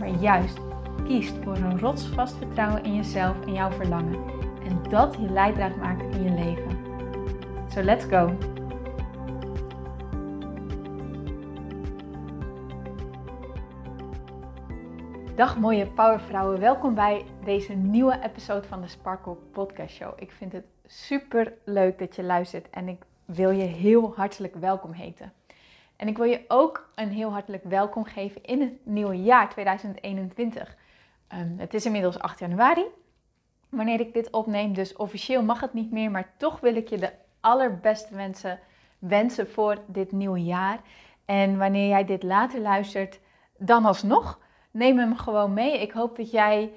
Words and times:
maar 0.00 0.08
juist 0.08 0.58
kiest 1.04 1.34
voor 1.42 1.56
een 1.56 1.78
rotsvast 1.78 2.36
vertrouwen 2.36 2.84
in 2.84 2.94
jezelf 2.94 3.46
en 3.46 3.52
jouw 3.52 3.70
verlangen. 3.70 4.24
En 4.64 4.82
dat 4.90 5.14
je 5.14 5.30
leidraad 5.30 5.76
maakt 5.76 6.14
in 6.14 6.22
je 6.22 6.30
leven. 6.30 6.78
So 7.68 7.82
let's 7.82 8.04
go! 8.04 8.36
Dag 15.34 15.58
mooie 15.58 15.86
powervrouwen, 15.86 16.60
welkom 16.60 16.94
bij 16.94 17.24
deze 17.44 17.72
nieuwe 17.72 18.18
episode 18.22 18.68
van 18.68 18.80
de 18.80 18.88
Sparkle 18.88 19.34
Podcast 19.34 19.94
Show. 19.94 20.12
Ik 20.16 20.32
vind 20.32 20.52
het 20.52 20.64
super 20.86 21.52
leuk 21.64 21.98
dat 21.98 22.16
je 22.16 22.22
luistert 22.22 22.70
en 22.70 22.88
ik 22.88 23.02
wil 23.24 23.50
je 23.50 23.62
heel 23.62 24.12
hartelijk 24.16 24.54
welkom 24.54 24.92
heten. 24.92 25.32
En 26.00 26.08
ik 26.08 26.16
wil 26.16 26.26
je 26.26 26.44
ook 26.48 26.90
een 26.94 27.10
heel 27.10 27.30
hartelijk 27.30 27.64
welkom 27.64 28.04
geven 28.04 28.42
in 28.42 28.60
het 28.60 28.72
nieuwe 28.82 29.22
jaar 29.22 29.48
2021. 29.48 30.76
Ehm, 31.28 31.56
het 31.56 31.74
is 31.74 31.86
inmiddels 31.86 32.18
8 32.18 32.38
januari, 32.38 32.84
wanneer 33.68 34.00
ik 34.00 34.12
dit 34.12 34.30
opneem. 34.30 34.74
Dus 34.74 34.96
officieel 34.96 35.42
mag 35.42 35.60
het 35.60 35.72
niet 35.72 35.90
meer, 35.90 36.10
maar 36.10 36.32
toch 36.36 36.60
wil 36.60 36.76
ik 36.76 36.88
je 36.88 36.98
de 36.98 37.12
allerbeste 37.40 38.14
wensen 38.14 38.58
wensen 38.98 39.50
voor 39.50 39.78
dit 39.86 40.12
nieuwe 40.12 40.42
jaar. 40.42 40.80
En 41.24 41.58
wanneer 41.58 41.88
jij 41.88 42.04
dit 42.04 42.22
later 42.22 42.60
luistert, 42.60 43.20
dan 43.58 43.84
alsnog, 43.84 44.40
neem 44.70 44.98
hem 44.98 45.16
gewoon 45.16 45.52
mee. 45.52 45.80
Ik 45.80 45.92
hoop 45.92 46.16
dat 46.16 46.30
jij 46.30 46.72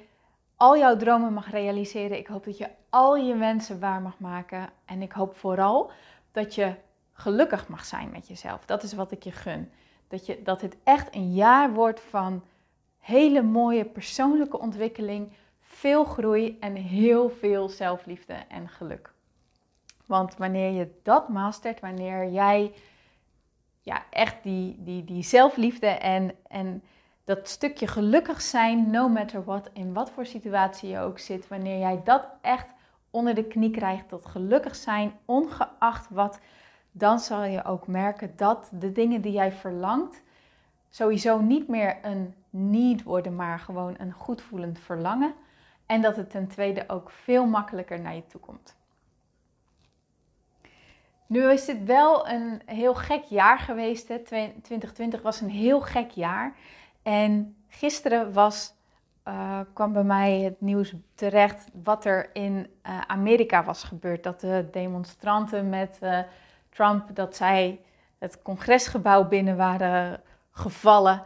al 0.56 0.78
jouw 0.78 0.96
dromen 0.98 1.34
mag 1.34 1.52
realiseren. 1.52 2.18
Ik 2.18 2.28
hoop 2.28 2.44
dat 2.46 2.58
je 2.58 2.70
al 2.90 3.16
je 3.16 3.36
wensen 3.36 3.80
waar 3.80 4.02
mag 4.02 4.20
maken. 4.20 4.70
En 4.86 5.02
ik 5.02 5.12
hoop 5.12 5.36
vooral 5.36 5.92
dat 6.32 6.56
je 6.56 6.76
gelukkig 7.14 7.68
mag 7.68 7.86
zijn 7.86 8.10
met 8.10 8.28
jezelf. 8.28 8.66
Dat 8.66 8.84
is 8.84 8.94
wat 8.94 9.12
ik 9.12 9.24
je 9.24 9.32
gun. 9.32 9.72
Dat, 10.08 10.26
je, 10.26 10.42
dat 10.44 10.62
het 10.62 10.78
echt 10.84 11.16
een 11.16 11.34
jaar 11.34 11.74
wordt 11.74 12.00
van 12.00 12.44
hele 13.00 13.42
mooie 13.42 13.86
persoonlijke 13.86 14.60
ontwikkeling, 14.60 15.32
veel 15.60 16.04
groei 16.04 16.58
en 16.60 16.76
heel 16.76 17.30
veel 17.30 17.70
zelfliefde 17.70 18.34
en 18.34 18.70
geluk. 18.70 19.14
Want 20.06 20.38
wanneer 20.38 20.72
je 20.72 21.00
dat 21.04 21.30
mastert, 21.30 21.80
wanneer 21.80 22.32
jij 22.32 22.74
ja, 23.82 24.04
echt 24.10 24.44
die, 24.44 24.76
die, 24.80 25.04
die 25.04 25.24
zelfliefde 25.24 25.88
en, 25.88 26.36
en 26.48 26.84
dat 27.24 27.48
stukje 27.48 27.88
gelukkig 27.88 28.42
zijn, 28.42 28.90
no 28.92 29.10
matter 29.10 29.44
what, 29.44 29.70
in 29.74 29.94
wat 29.94 30.12
voor 30.12 30.26
situatie 30.26 30.90
je 30.90 31.00
ook 31.00 31.20
zit, 31.20 31.48
wanneer 31.48 31.80
jij 31.80 32.02
dat 32.04 32.28
echt 32.42 32.74
onder 33.10 33.36
de 33.36 33.44
knie 33.44 33.72
krijgt, 33.72 34.10
tot 34.10 34.26
gelukkig 34.26 34.76
zijn, 34.76 35.14
ongeacht 35.26 36.10
wat 36.10 36.40
dan 36.94 37.20
zal 37.20 37.44
je 37.44 37.66
ook 37.66 37.88
merken 37.88 38.34
dat 38.36 38.70
de 38.72 38.92
dingen 38.92 39.22
die 39.22 39.32
jij 39.32 39.52
verlangt 39.52 40.22
sowieso 40.90 41.42
niet 41.42 41.68
meer 41.68 41.98
een 42.02 42.34
need 42.50 43.04
worden, 43.04 43.36
maar 43.36 43.60
gewoon 43.60 43.96
een 43.98 44.12
goedvoelend 44.12 44.80
verlangen. 44.80 45.34
En 45.86 46.02
dat 46.02 46.16
het 46.16 46.30
ten 46.30 46.48
tweede 46.48 46.84
ook 46.88 47.10
veel 47.10 47.46
makkelijker 47.46 48.00
naar 48.00 48.16
je 48.16 48.28
toe 48.28 48.42
komt. 48.42 48.76
Nu 51.28 51.52
is 51.52 51.66
dit 51.66 51.84
wel 51.84 52.30
een 52.30 52.62
heel 52.66 52.96
gek 52.96 53.24
jaar 53.24 53.60
geweest. 53.60 54.08
Hè? 54.08 54.20
2020 54.20 55.22
was 55.22 55.42
een 55.42 55.50
heel 55.50 55.82
gek 55.82 56.10
jaar. 56.10 56.56
En 57.02 57.56
gisteren 57.68 58.34
was, 58.34 58.74
uh, 59.28 59.60
kwam 59.74 59.94
bij 59.94 60.04
mij 60.04 60.40
het 60.40 60.62
nieuws 60.62 60.94
terecht 61.16 61.68
wat 61.84 62.06
er 62.06 62.30
in 62.36 62.68
uh, 62.88 63.02
Amerika 63.02 63.64
was 63.64 63.84
gebeurd. 63.84 64.24
Dat 64.24 64.40
de 64.40 64.68
demonstranten 64.72 65.70
met 65.70 66.00
uh, 66.04 66.20
Trump 66.74 67.16
dat 67.16 67.36
zij 67.36 67.82
het 68.18 68.42
congresgebouw 68.42 69.28
binnen 69.28 69.58
waren 69.58 70.22
gevallen 70.52 71.24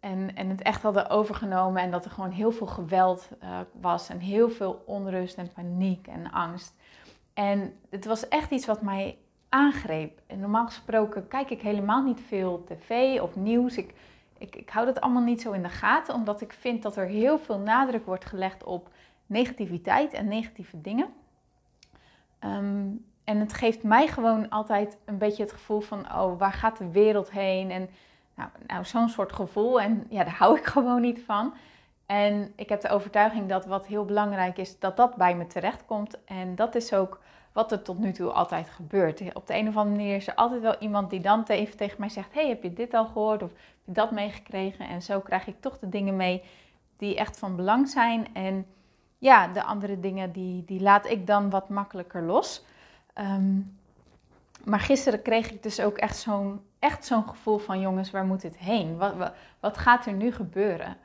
en, 0.00 0.34
en 0.34 0.48
het 0.48 0.62
echt 0.62 0.82
hadden 0.82 1.10
overgenomen 1.10 1.82
en 1.82 1.90
dat 1.90 2.04
er 2.04 2.10
gewoon 2.10 2.30
heel 2.30 2.50
veel 2.50 2.66
geweld 2.66 3.28
uh, 3.42 3.58
was 3.80 4.08
en 4.08 4.18
heel 4.18 4.50
veel 4.50 4.82
onrust 4.86 5.36
en 5.36 5.52
paniek 5.52 6.06
en 6.06 6.30
angst. 6.30 6.74
En 7.34 7.74
het 7.90 8.04
was 8.04 8.28
echt 8.28 8.50
iets 8.50 8.66
wat 8.66 8.82
mij 8.82 9.18
aangreep. 9.48 10.20
En 10.26 10.38
normaal 10.38 10.66
gesproken 10.66 11.28
kijk 11.28 11.50
ik 11.50 11.60
helemaal 11.60 12.02
niet 12.02 12.20
veel 12.20 12.64
tv 12.64 13.20
of 13.20 13.36
nieuws. 13.36 13.76
Ik, 13.76 13.94
ik, 14.38 14.56
ik 14.56 14.70
hou 14.70 14.86
dat 14.86 15.00
allemaal 15.00 15.22
niet 15.22 15.40
zo 15.40 15.52
in 15.52 15.62
de 15.62 15.68
gaten, 15.68 16.14
omdat 16.14 16.40
ik 16.40 16.52
vind 16.52 16.82
dat 16.82 16.96
er 16.96 17.06
heel 17.06 17.38
veel 17.38 17.58
nadruk 17.58 18.06
wordt 18.06 18.24
gelegd 18.24 18.64
op 18.64 18.88
negativiteit 19.26 20.12
en 20.12 20.28
negatieve 20.28 20.80
dingen. 20.80 21.08
Um, 22.44 23.06
en 23.28 23.40
het 23.40 23.52
geeft 23.52 23.82
mij 23.82 24.06
gewoon 24.06 24.48
altijd 24.48 24.98
een 25.04 25.18
beetje 25.18 25.42
het 25.42 25.52
gevoel 25.52 25.80
van, 25.80 25.98
oh, 25.98 26.38
waar 26.38 26.52
gaat 26.52 26.78
de 26.78 26.90
wereld 26.90 27.30
heen? 27.30 27.70
En 27.70 27.88
nou, 28.34 28.50
nou 28.66 28.84
zo'n 28.84 29.08
soort 29.08 29.32
gevoel. 29.32 29.80
En 29.80 30.06
ja, 30.10 30.24
daar 30.24 30.36
hou 30.36 30.58
ik 30.58 30.64
gewoon 30.74 31.00
niet 31.00 31.22
van. 31.22 31.54
En 32.06 32.52
ik 32.56 32.68
heb 32.68 32.80
de 32.80 32.88
overtuiging 32.88 33.48
dat 33.48 33.66
wat 33.66 33.86
heel 33.86 34.04
belangrijk 34.04 34.58
is, 34.58 34.78
dat 34.78 34.96
dat 34.96 35.16
bij 35.16 35.36
me 35.36 35.46
terechtkomt. 35.46 36.24
En 36.24 36.54
dat 36.54 36.74
is 36.74 36.92
ook 36.92 37.20
wat 37.52 37.72
er 37.72 37.82
tot 37.82 37.98
nu 37.98 38.12
toe 38.12 38.30
altijd 38.30 38.68
gebeurt. 38.68 39.34
Op 39.34 39.46
de 39.46 39.54
een 39.54 39.68
of 39.68 39.76
andere 39.76 39.96
manier 39.96 40.16
is 40.16 40.28
er 40.28 40.34
altijd 40.34 40.60
wel 40.60 40.76
iemand 40.78 41.10
die 41.10 41.20
dan 41.20 41.44
even 41.46 41.76
tegen 41.76 41.96
mij 41.98 42.08
zegt: 42.08 42.34
Hey, 42.34 42.48
heb 42.48 42.62
je 42.62 42.72
dit 42.72 42.94
al 42.94 43.06
gehoord? 43.06 43.42
Of 43.42 43.50
heb 43.50 43.60
je 43.84 43.92
dat 43.92 44.10
meegekregen? 44.10 44.88
En 44.88 45.02
zo 45.02 45.20
krijg 45.20 45.46
ik 45.46 45.60
toch 45.60 45.78
de 45.78 45.88
dingen 45.88 46.16
mee 46.16 46.42
die 46.96 47.16
echt 47.16 47.38
van 47.38 47.56
belang 47.56 47.88
zijn. 47.88 48.34
En 48.34 48.66
ja, 49.18 49.48
de 49.48 49.62
andere 49.62 50.00
dingen 50.00 50.32
die, 50.32 50.64
die 50.64 50.80
laat 50.80 51.06
ik 51.06 51.26
dan 51.26 51.50
wat 51.50 51.68
makkelijker 51.68 52.22
los. 52.22 52.64
Ehm, 53.18 53.60
maar 54.64 54.80
gisteren 54.80 55.22
kreeg 55.22 55.50
ik 55.50 55.62
dus 55.62 55.80
ook 55.80 55.96
echt 55.96 56.16
zo'n 56.16 56.62
echt 56.78 57.04
zo'n 57.04 57.28
gevoel 57.28 57.58
van 57.58 57.80
jongens, 57.80 58.10
waar 58.10 58.24
moet 58.24 58.42
het 58.42 58.56
heen? 58.56 58.96
Wat, 58.96 59.32
wat, 59.60 59.78
gaat 59.78 60.06
er 60.06 60.12
nu 60.12 60.32
gebeuren? 60.32 60.96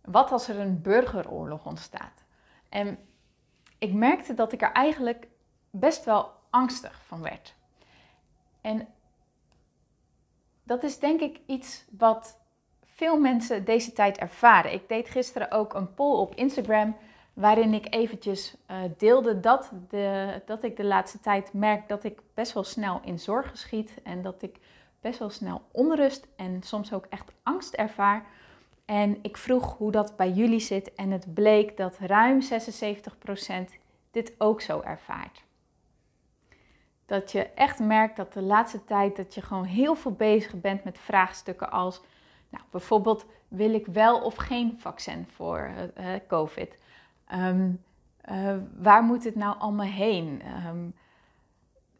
Wat 0.00 0.32
als 0.32 0.48
er 0.48 0.58
een 0.58 0.82
burgeroorlog 0.82 1.66
ontstaat? 1.66 2.24
En 2.68 2.98
ik 3.78 3.92
merkte 3.92 4.34
dat 4.34 4.52
ik 4.52 4.62
er 4.62 4.72
eigenlijk 4.72 5.28
best 5.70 6.04
wel 6.04 6.32
angstig 6.50 7.02
van 7.06 7.22
werd. 7.22 7.54
En 8.60 8.88
dat 10.62 10.82
is 10.82 10.98
denk 10.98 11.20
ik 11.20 11.40
iets 11.46 11.84
wat 11.90 12.38
veel 12.84 13.20
mensen 13.20 13.64
deze 13.64 13.92
tijd 13.92 14.18
ervaren. 14.18 14.72
Ik 14.72 14.88
deed 14.88 15.08
gisteren 15.08 15.50
ook 15.50 15.74
een 15.74 15.94
poll 15.94 16.18
op 16.18 16.34
Instagram 16.34 16.96
waarin 17.36 17.74
ik 17.74 17.94
eventjes 17.94 18.54
uh, 18.70 18.76
deelde 18.96 19.40
dat, 19.40 19.70
de, 19.88 20.40
dat 20.46 20.62
ik 20.62 20.76
de 20.76 20.84
laatste 20.84 21.20
tijd 21.20 21.52
merk 21.52 21.88
dat 21.88 22.04
ik 22.04 22.20
best 22.34 22.52
wel 22.52 22.64
snel 22.64 23.00
in 23.04 23.18
zorg 23.18 23.50
schiet 23.58 23.94
en 24.02 24.22
dat 24.22 24.42
ik 24.42 24.56
best 25.00 25.18
wel 25.18 25.30
snel 25.30 25.62
onrust 25.72 26.26
en 26.36 26.62
soms 26.62 26.92
ook 26.92 27.06
echt 27.08 27.32
angst 27.42 27.74
ervaar. 27.74 28.26
En 28.84 29.18
ik 29.22 29.36
vroeg 29.36 29.76
hoe 29.76 29.90
dat 29.90 30.16
bij 30.16 30.30
jullie 30.30 30.60
zit 30.60 30.94
en 30.94 31.10
het 31.10 31.34
bleek 31.34 31.76
dat 31.76 31.98
ruim 31.98 32.40
76% 32.42 32.46
dit 34.10 34.32
ook 34.38 34.60
zo 34.60 34.80
ervaart. 34.80 35.44
Dat 37.06 37.32
je 37.32 37.42
echt 37.46 37.78
merkt 37.78 38.16
dat 38.16 38.32
de 38.32 38.42
laatste 38.42 38.84
tijd 38.84 39.16
dat 39.16 39.34
je 39.34 39.42
gewoon 39.42 39.64
heel 39.64 39.94
veel 39.94 40.12
bezig 40.12 40.60
bent 40.60 40.84
met 40.84 40.98
vraagstukken 40.98 41.70
als, 41.70 42.02
nou, 42.48 42.64
bijvoorbeeld 42.70 43.26
wil 43.48 43.74
ik 43.74 43.86
wel 43.86 44.20
of 44.20 44.34
geen 44.34 44.74
vaccin 44.78 45.26
voor 45.34 45.70
uh, 45.98 46.06
COVID? 46.28 46.84
Ehm, 47.26 47.70
eh, 48.20 48.56
waar 48.78 49.02
moet 49.02 49.24
het 49.24 49.34
nou 49.34 49.58
allemaal 49.58 49.86
heen? 49.86 50.42
Um, 50.66 50.94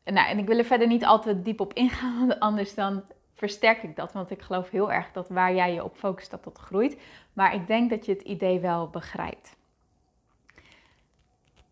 nou, 0.05 0.29
en 0.29 0.39
ik 0.39 0.47
wil 0.47 0.59
er 0.59 0.65
verder 0.65 0.87
niet 0.87 1.05
altijd 1.05 1.45
diep 1.45 1.61
op 1.61 1.73
ingaan, 1.73 2.39
anders 2.49 2.75
dan 2.75 3.03
versterk 3.35 3.83
ik 3.83 3.97
dat. 3.97 4.13
Want 4.13 4.31
ik 4.31 4.43
geloof 4.43 4.71
heel 4.71 4.93
erg 4.93 5.13
dat 5.13 5.29
waar 5.29 5.55
jij 5.55 5.75
je 5.75 5.85
op 5.85 5.97
focust, 5.97 6.31
dat 6.31 6.45
dat 6.45 6.59
groeit. 6.59 7.01
Maar 7.33 7.55
ik 7.55 7.67
denk 7.67 7.91
dat 7.91 8.07
je 8.07 8.13
het 8.13 8.23
idee 8.23 8.61
wel 8.61 8.89
begrijpt. 8.89 9.57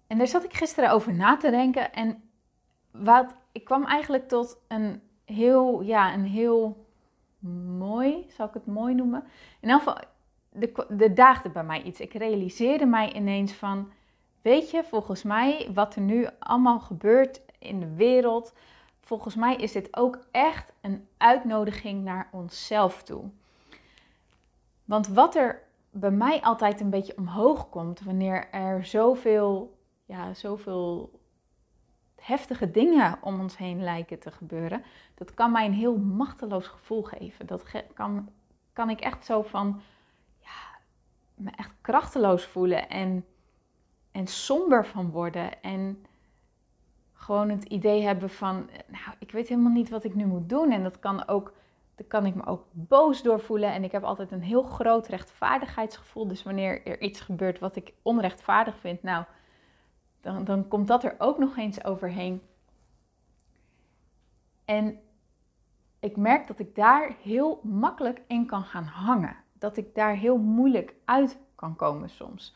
En 0.06 0.18
daar 0.18 0.26
zat 0.26 0.44
ik 0.44 0.54
gisteren 0.54 0.90
over 0.90 1.14
na 1.14 1.36
te 1.36 1.50
denken. 1.50 1.92
En 1.92 2.22
wat, 2.90 3.34
ik 3.52 3.64
kwam 3.64 3.84
eigenlijk 3.84 4.28
tot 4.28 4.58
een 4.68 5.02
heel, 5.24 5.80
ja, 5.80 6.14
een 6.14 6.24
heel 6.24 6.86
mooi, 7.78 8.26
zal 8.28 8.46
ik 8.46 8.54
het 8.54 8.66
mooi 8.66 8.94
noemen? 8.94 9.24
In 9.60 9.70
elk 9.70 10.04
er 10.98 11.14
daagde 11.14 11.48
bij 11.48 11.64
mij 11.64 11.82
iets. 11.82 12.00
Ik 12.00 12.12
realiseerde 12.12 12.86
mij 12.86 13.12
ineens 13.12 13.52
van, 13.52 13.92
weet 14.42 14.70
je, 14.70 14.84
volgens 14.84 15.22
mij 15.22 15.70
wat 15.74 15.94
er 15.94 16.00
nu 16.00 16.28
allemaal 16.38 16.80
gebeurt 16.80 17.40
in 17.58 17.80
de 17.80 17.94
wereld, 17.94 18.52
volgens 19.00 19.34
mij 19.34 19.56
is 19.56 19.72
dit 19.72 19.96
ook 19.96 20.18
echt 20.30 20.72
een 20.80 21.08
uitnodiging 21.16 22.04
naar 22.04 22.28
onszelf 22.32 23.02
toe. 23.02 23.24
Want 24.84 25.08
wat 25.08 25.34
er 25.34 25.62
bij 25.90 26.10
mij 26.10 26.40
altijd 26.40 26.80
een 26.80 26.90
beetje 26.90 27.16
omhoog 27.16 27.68
komt 27.68 28.00
wanneer 28.00 28.50
er 28.50 28.84
zoveel, 28.84 29.76
ja, 30.04 30.34
zoveel 30.34 31.10
heftige 32.16 32.70
dingen 32.70 33.18
om 33.20 33.40
ons 33.40 33.56
heen 33.56 33.82
lijken 33.82 34.18
te 34.18 34.30
gebeuren, 34.30 34.84
dat 35.14 35.34
kan 35.34 35.52
mij 35.52 35.66
een 35.66 35.72
heel 35.72 35.96
machteloos 35.96 36.66
gevoel 36.66 37.02
geven. 37.02 37.46
Dat 37.46 37.64
kan, 37.94 38.28
kan 38.72 38.90
ik 38.90 39.00
echt 39.00 39.24
zo 39.24 39.42
van, 39.42 39.80
me 41.34 41.50
echt 41.50 41.74
krachteloos 41.80 42.44
voelen 42.44 42.88
en, 42.88 43.26
en 44.10 44.26
somber 44.26 44.86
van 44.86 45.10
worden. 45.10 45.62
En 45.62 46.06
gewoon 47.12 47.48
het 47.48 47.64
idee 47.64 48.02
hebben 48.02 48.30
van, 48.30 48.70
nou, 48.86 49.16
ik 49.18 49.30
weet 49.30 49.48
helemaal 49.48 49.72
niet 49.72 49.88
wat 49.88 50.04
ik 50.04 50.14
nu 50.14 50.26
moet 50.26 50.48
doen. 50.48 50.70
En 50.72 50.82
dat 50.82 50.98
kan 50.98 51.28
ook, 51.28 51.52
daar 51.94 52.06
kan 52.06 52.26
ik 52.26 52.34
me 52.34 52.46
ook 52.46 52.64
boos 52.70 53.22
door 53.22 53.40
voelen. 53.40 53.72
En 53.72 53.84
ik 53.84 53.92
heb 53.92 54.02
altijd 54.02 54.30
een 54.30 54.42
heel 54.42 54.62
groot 54.62 55.06
rechtvaardigheidsgevoel. 55.06 56.28
Dus 56.28 56.42
wanneer 56.42 56.86
er 56.86 57.00
iets 57.00 57.20
gebeurt 57.20 57.58
wat 57.58 57.76
ik 57.76 57.92
onrechtvaardig 58.02 58.78
vind, 58.78 59.02
nou, 59.02 59.24
dan, 60.20 60.44
dan 60.44 60.68
komt 60.68 60.88
dat 60.88 61.04
er 61.04 61.14
ook 61.18 61.38
nog 61.38 61.56
eens 61.56 61.84
overheen. 61.84 62.42
En 64.64 64.98
ik 66.00 66.16
merk 66.16 66.46
dat 66.46 66.58
ik 66.58 66.74
daar 66.74 67.16
heel 67.22 67.60
makkelijk 67.62 68.22
in 68.26 68.46
kan 68.46 68.64
gaan 68.64 68.84
hangen. 68.84 69.43
Dat 69.64 69.76
ik 69.76 69.94
daar 69.94 70.16
heel 70.16 70.36
moeilijk 70.36 70.94
uit 71.04 71.38
kan 71.54 71.76
komen 71.76 72.10
soms. 72.10 72.54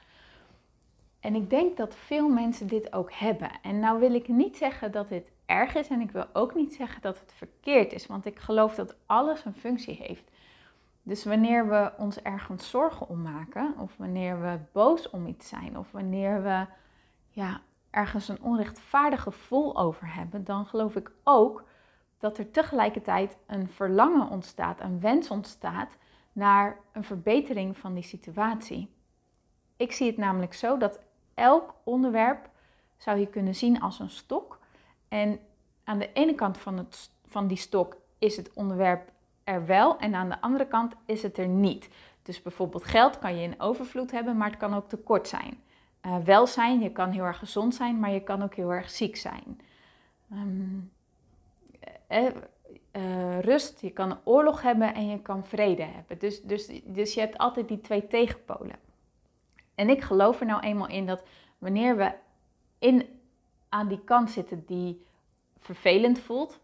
En 1.20 1.34
ik 1.34 1.50
denk 1.50 1.76
dat 1.76 1.94
veel 1.94 2.28
mensen 2.28 2.66
dit 2.66 2.92
ook 2.92 3.12
hebben. 3.12 3.50
En 3.62 3.78
nou 3.78 4.00
wil 4.00 4.14
ik 4.14 4.28
niet 4.28 4.56
zeggen 4.56 4.92
dat 4.92 5.08
dit 5.08 5.32
erg 5.46 5.74
is 5.74 5.88
en 5.88 6.00
ik 6.00 6.10
wil 6.10 6.26
ook 6.32 6.54
niet 6.54 6.74
zeggen 6.74 7.00
dat 7.02 7.20
het 7.20 7.32
verkeerd 7.32 7.92
is, 7.92 8.06
want 8.06 8.26
ik 8.26 8.38
geloof 8.38 8.74
dat 8.74 8.96
alles 9.06 9.44
een 9.44 9.54
functie 9.54 9.94
heeft. 9.94 10.30
Dus 11.02 11.24
wanneer 11.24 11.68
we 11.68 11.92
ons 11.96 12.22
ergens 12.22 12.70
zorgen 12.70 13.08
om 13.08 13.22
maken, 13.22 13.74
of 13.78 13.96
wanneer 13.96 14.40
we 14.40 14.58
boos 14.72 15.10
om 15.10 15.26
iets 15.26 15.48
zijn, 15.48 15.78
of 15.78 15.90
wanneer 15.92 16.42
we 16.42 16.66
ja, 17.28 17.60
ergens 17.90 18.28
een 18.28 18.42
onrechtvaardig 18.42 19.22
gevoel 19.22 19.78
over 19.78 20.14
hebben, 20.14 20.44
dan 20.44 20.66
geloof 20.66 20.96
ik 20.96 21.10
ook 21.24 21.64
dat 22.18 22.38
er 22.38 22.50
tegelijkertijd 22.50 23.36
een 23.46 23.68
verlangen 23.68 24.28
ontstaat, 24.28 24.80
een 24.80 25.00
wens 25.00 25.30
ontstaat 25.30 25.96
naar 26.38 26.76
een 26.92 27.04
verbetering 27.04 27.78
van 27.78 27.94
die 27.94 28.02
situatie. 28.02 28.90
Ik 29.76 29.92
zie 29.92 30.06
het 30.06 30.16
namelijk 30.16 30.54
zo 30.54 30.76
dat 30.76 31.00
elk 31.34 31.74
onderwerp 31.84 32.50
zou 32.96 33.18
je 33.18 33.26
kunnen 33.26 33.54
zien 33.54 33.80
als 33.80 33.98
een 33.98 34.10
stok. 34.10 34.58
En 35.08 35.40
aan 35.84 35.98
de 35.98 36.12
ene 36.12 36.34
kant 36.34 36.58
van, 36.58 36.78
het, 36.78 37.10
van 37.26 37.46
die 37.46 37.56
stok 37.56 37.96
is 38.18 38.36
het 38.36 38.52
onderwerp 38.52 39.12
er 39.44 39.66
wel 39.66 39.98
en 39.98 40.14
aan 40.14 40.28
de 40.28 40.40
andere 40.40 40.66
kant 40.66 40.94
is 41.06 41.22
het 41.22 41.38
er 41.38 41.48
niet. 41.48 41.88
Dus 42.22 42.42
bijvoorbeeld 42.42 42.84
geld 42.84 43.18
kan 43.18 43.36
je 43.36 43.42
in 43.42 43.60
overvloed 43.60 44.10
hebben, 44.10 44.36
maar 44.36 44.50
het 44.50 44.58
kan 44.58 44.74
ook 44.74 44.88
tekort 44.88 45.28
zijn. 45.28 45.62
Uh, 46.06 46.16
welzijn, 46.16 46.80
je 46.80 46.92
kan 46.92 47.10
heel 47.10 47.24
erg 47.24 47.38
gezond 47.38 47.74
zijn, 47.74 47.98
maar 47.98 48.10
je 48.10 48.22
kan 48.22 48.42
ook 48.42 48.54
heel 48.54 48.72
erg 48.72 48.90
ziek 48.90 49.16
zijn. 49.16 49.60
Ehm, 50.30 50.78
eh, 52.06 52.26
eh, 52.90 53.40
rust, 53.40 53.80
je 53.80 53.90
kan 53.90 54.10
een 54.10 54.18
oorlog 54.24 54.62
hebben 54.62 54.94
en 54.94 55.08
je 55.08 55.22
kan 55.22 55.44
vrede 55.44 55.82
hebben. 55.82 56.18
Dus, 56.18 56.42
dus, 56.42 56.70
dus 56.84 57.14
je 57.14 57.20
hebt 57.20 57.38
altijd 57.38 57.68
die 57.68 57.80
twee 57.80 58.06
tegenpolen. 58.06 58.76
En 59.74 59.88
ik 59.88 60.02
geloof 60.02 60.40
er 60.40 60.46
nou 60.46 60.62
eenmaal 60.62 60.88
in 60.88 61.06
dat 61.06 61.22
wanneer 61.58 61.96
we 61.96 62.12
in, 62.78 63.20
aan 63.68 63.88
die 63.88 64.04
kant 64.04 64.30
zitten 64.30 64.64
die 64.66 65.06
vervelend 65.58 66.18
voelt, 66.18 66.60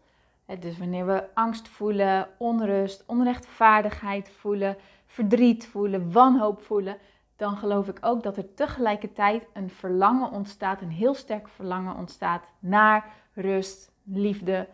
dus 0.59 0.77
wanneer 0.77 1.05
we 1.05 1.27
angst 1.33 1.67
voelen, 1.67 2.29
onrust, 2.37 3.03
onrechtvaardigheid 3.07 4.29
voelen, 4.29 4.77
verdriet 5.05 5.67
voelen, 5.67 6.11
wanhoop 6.11 6.61
voelen, 6.61 6.97
dan 7.35 7.57
geloof 7.57 7.87
ik 7.87 7.97
ook 8.01 8.23
dat 8.23 8.37
er 8.37 8.53
tegelijkertijd 8.53 9.47
een 9.53 9.69
verlangen 9.69 10.31
ontstaat, 10.31 10.81
een 10.81 10.91
heel 10.91 11.13
sterk 11.13 11.47
verlangen 11.47 11.95
ontstaat 11.95 12.43
naar 12.59 13.13
rust, 13.33 13.91
liefde, 14.03 14.67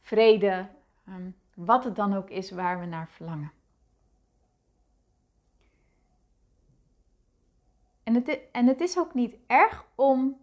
vrede, 0.00 0.66
ehm, 1.06 1.30
wat 1.54 1.84
het 1.84 1.96
dan 1.96 2.14
ook 2.14 2.30
is 2.30 2.50
waar 2.50 2.80
we 2.80 2.86
naar 2.86 3.08
verlangen. 3.08 3.52
En 8.02 8.14
het, 8.14 8.40
en 8.52 8.66
het 8.66 8.80
is 8.80 8.98
ook 8.98 9.14
niet 9.14 9.36
erg 9.46 9.86
om 9.94 10.40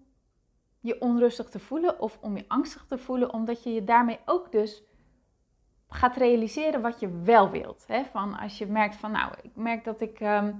je 0.79 1.01
onrustig 1.01 1.49
te 1.49 1.59
voelen 1.59 1.99
of 1.99 2.17
om 2.21 2.37
je 2.37 2.45
angstig 2.47 2.85
te 2.87 2.97
voelen, 2.97 3.33
omdat 3.33 3.63
je 3.63 3.73
je 3.73 3.83
daarmee 3.83 4.19
ook 4.25 4.51
dus 4.51 4.83
gaat 5.89 6.15
realiseren 6.15 6.81
wat 6.81 6.99
je 6.99 7.21
wel 7.21 7.49
wilt. 7.49 7.83
Hè? 7.87 8.03
Van 8.03 8.37
als 8.39 8.57
je 8.57 8.65
merkt 8.65 8.95
van, 8.95 9.11
nou, 9.11 9.33
ik 9.41 9.55
merk 9.55 9.83
dat 9.83 10.01
ik 10.01 10.19
ehm, 10.19 10.53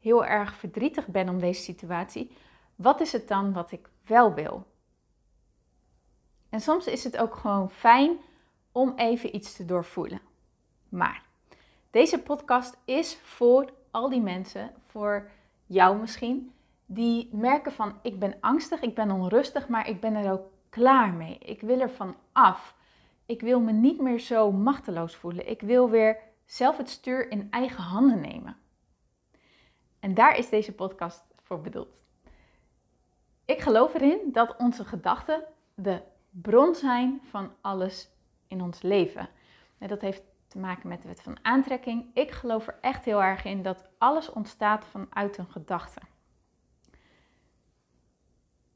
heel 0.00 0.24
erg 0.24 0.54
verdrietig 0.54 1.06
ben 1.06 1.28
om 1.28 1.38
deze 1.38 1.62
situatie. 1.62 2.36
Wat 2.74 3.00
is 3.00 3.12
het 3.12 3.28
dan 3.28 3.52
wat 3.52 3.72
ik 3.72 3.88
wel 4.06 4.34
wil? 4.34 4.66
En 6.48 6.60
soms 6.60 6.86
is 6.86 7.04
het 7.04 7.16
ook 7.16 7.34
gewoon 7.34 7.70
fijn 7.70 8.16
om 8.74 8.92
even 8.96 9.34
iets 9.34 9.56
te 9.56 9.64
doorvoelen. 9.64 10.20
Maar 10.88 11.22
deze 11.90 12.18
podcast 12.18 12.76
is 12.84 13.16
voor 13.16 13.72
al 13.90 14.08
die 14.08 14.20
mensen, 14.20 14.70
voor 14.86 15.30
jou 15.66 15.98
misschien, 15.98 16.52
die 16.86 17.28
merken 17.32 17.72
van 17.72 17.98
ik 18.02 18.18
ben 18.18 18.36
angstig, 18.40 18.80
ik 18.80 18.94
ben 18.94 19.10
onrustig, 19.10 19.68
maar 19.68 19.88
ik 19.88 20.00
ben 20.00 20.14
er 20.14 20.32
ook 20.32 20.46
klaar 20.68 21.12
mee. 21.12 21.38
Ik 21.38 21.60
wil 21.60 21.80
er 21.80 21.90
van 21.90 22.16
af. 22.32 22.76
Ik 23.26 23.40
wil 23.40 23.60
me 23.60 23.72
niet 23.72 24.00
meer 24.00 24.18
zo 24.18 24.52
machteloos 24.52 25.16
voelen. 25.16 25.48
Ik 25.48 25.60
wil 25.60 25.90
weer 25.90 26.18
zelf 26.44 26.76
het 26.76 26.90
stuur 26.90 27.30
in 27.30 27.50
eigen 27.50 27.82
handen 27.82 28.20
nemen. 28.20 28.56
En 30.00 30.14
daar 30.14 30.38
is 30.38 30.48
deze 30.48 30.72
podcast 30.72 31.24
voor 31.42 31.60
bedoeld. 31.60 32.02
Ik 33.44 33.60
geloof 33.60 33.94
erin 33.94 34.18
dat 34.32 34.56
onze 34.56 34.84
gedachten 34.84 35.44
de 35.74 36.00
bron 36.30 36.74
zijn 36.74 37.20
van 37.30 37.52
alles 37.60 38.13
in 38.48 38.62
ons 38.62 38.82
leven. 38.82 39.28
En 39.78 39.88
dat 39.88 40.00
heeft 40.00 40.22
te 40.48 40.58
maken 40.58 40.88
met 40.88 41.02
de 41.02 41.08
wet 41.08 41.22
van 41.22 41.38
aantrekking. 41.42 42.10
Ik 42.14 42.30
geloof 42.30 42.66
er 42.66 42.78
echt 42.80 43.04
heel 43.04 43.22
erg 43.22 43.44
in 43.44 43.62
dat 43.62 43.84
alles 43.98 44.32
ontstaat 44.32 44.84
vanuit 44.84 45.38
een 45.38 45.50
gedachte. 45.50 46.00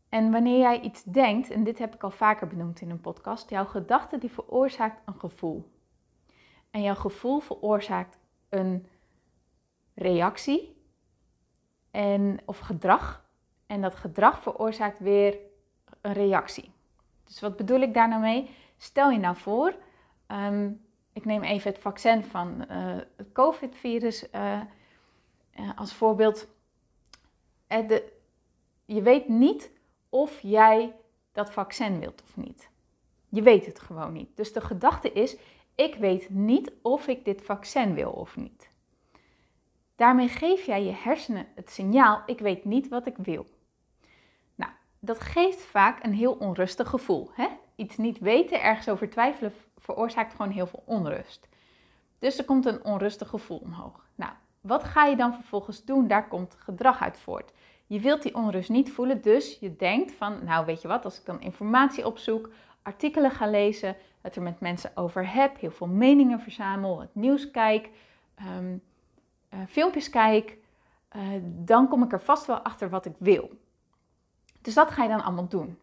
En 0.08 0.30
wanneer 0.30 0.58
jij 0.58 0.80
iets 0.80 1.02
denkt, 1.02 1.50
en 1.50 1.64
dit 1.64 1.78
heb 1.78 1.94
ik 1.94 2.02
al 2.02 2.10
vaker 2.10 2.46
benoemd 2.46 2.80
in 2.80 2.90
een 2.90 3.00
podcast, 3.00 3.50
jouw 3.50 3.64
gedachte 3.64 4.18
die 4.18 4.30
veroorzaakt 4.30 5.02
een 5.04 5.20
gevoel. 5.20 5.72
En 6.70 6.82
jouw 6.82 6.94
gevoel 6.94 7.40
veroorzaakt 7.40 8.18
een 8.48 8.86
reactie 9.94 10.82
en, 11.90 12.38
of 12.44 12.58
gedrag. 12.58 13.26
En 13.66 13.80
dat 13.80 13.94
gedrag 13.94 14.42
veroorzaakt 14.42 14.98
weer 14.98 15.38
een 16.00 16.12
reactie. 16.12 16.72
Dus 17.24 17.40
wat 17.40 17.56
bedoel 17.56 17.80
ik 17.80 17.94
daar 17.94 18.08
nou 18.08 18.20
mee? 18.20 18.50
Stel 18.78 19.10
je 19.10 19.18
nou 19.18 19.36
voor, 19.36 19.74
ehm, 20.26 20.70
ik 21.12 21.24
neem 21.24 21.42
even 21.42 21.70
het 21.70 21.80
vaccin 21.80 22.24
van 22.24 22.64
uh, 22.70 22.96
het 23.16 23.32
COVID-virus 23.32 24.26
uh, 24.34 24.60
als 25.76 25.94
voorbeeld. 25.94 26.48
De, 27.66 28.12
je 28.84 29.02
weet 29.02 29.28
niet 29.28 29.70
of 30.08 30.40
jij 30.40 30.94
dat 31.32 31.52
vaccin 31.52 31.98
wilt 31.98 32.22
of 32.22 32.36
niet. 32.36 32.70
Je 33.28 33.42
weet 33.42 33.66
het 33.66 33.80
gewoon 33.80 34.12
niet. 34.12 34.36
Dus 34.36 34.52
de 34.52 34.60
gedachte 34.60 35.12
is: 35.12 35.36
ik 35.74 35.94
weet 35.94 36.30
niet 36.30 36.72
of 36.82 37.06
ik 37.06 37.24
dit 37.24 37.42
vaccin 37.42 37.94
wil 37.94 38.10
of 38.10 38.36
niet. 38.36 38.70
Daarmee 39.96 40.28
geef 40.28 40.66
jij 40.66 40.84
je 40.84 40.92
hersenen 40.92 41.46
het 41.54 41.70
signaal: 41.70 42.22
ik 42.26 42.38
weet 42.38 42.64
niet 42.64 42.88
wat 42.88 43.06
ik 43.06 43.16
wil. 43.16 43.46
Nou, 44.54 44.72
dat 44.98 45.20
geeft 45.20 45.60
vaak 45.60 46.04
een 46.04 46.14
heel 46.14 46.32
onrustig 46.32 46.88
gevoel. 46.88 47.30
Hè? 47.32 47.48
Iets 47.78 47.96
niet 47.96 48.18
weten, 48.18 48.62
ergens 48.62 48.88
over 48.88 49.10
twijfelen, 49.10 49.52
veroorzaakt 49.76 50.34
gewoon 50.34 50.50
heel 50.50 50.66
veel 50.66 50.82
onrust. 50.84 51.48
Dus 52.18 52.38
er 52.38 52.44
komt 52.44 52.66
een 52.66 52.84
onrustig 52.84 53.28
gevoel 53.28 53.58
omhoog. 53.58 54.06
Nou, 54.14 54.32
wat 54.60 54.84
ga 54.84 55.04
je 55.04 55.16
dan 55.16 55.34
vervolgens 55.34 55.84
doen? 55.84 56.08
Daar 56.08 56.28
komt 56.28 56.56
gedrag 56.58 57.02
uit 57.02 57.18
voort. 57.18 57.52
Je 57.86 58.00
wilt 58.00 58.22
die 58.22 58.34
onrust 58.34 58.68
niet 58.68 58.92
voelen, 58.92 59.22
dus 59.22 59.58
je 59.60 59.76
denkt 59.76 60.12
van, 60.12 60.44
nou 60.44 60.66
weet 60.66 60.82
je 60.82 60.88
wat, 60.88 61.04
als 61.04 61.18
ik 61.18 61.26
dan 61.26 61.40
informatie 61.40 62.06
opzoek, 62.06 62.50
artikelen 62.82 63.30
ga 63.30 63.46
lezen, 63.46 63.96
het 64.20 64.36
er 64.36 64.42
met 64.42 64.60
mensen 64.60 64.90
over 64.94 65.32
heb, 65.32 65.58
heel 65.58 65.70
veel 65.70 65.86
meningen 65.86 66.40
verzamel, 66.40 67.00
het 67.00 67.14
nieuws 67.14 67.50
kijk, 67.50 67.90
ehm, 68.34 68.76
eh, 69.48 69.58
filmpjes 69.68 70.10
kijk, 70.10 70.56
uh, 71.16 71.22
dan 71.42 71.88
kom 71.88 72.02
ik 72.02 72.12
er 72.12 72.20
vast 72.20 72.46
wel 72.46 72.58
achter 72.58 72.90
wat 72.90 73.06
ik 73.06 73.14
wil. 73.18 73.50
Dus 74.62 74.74
dat 74.74 74.90
ga 74.90 75.02
je 75.02 75.08
dan 75.08 75.22
allemaal 75.22 75.48
doen. 75.48 75.78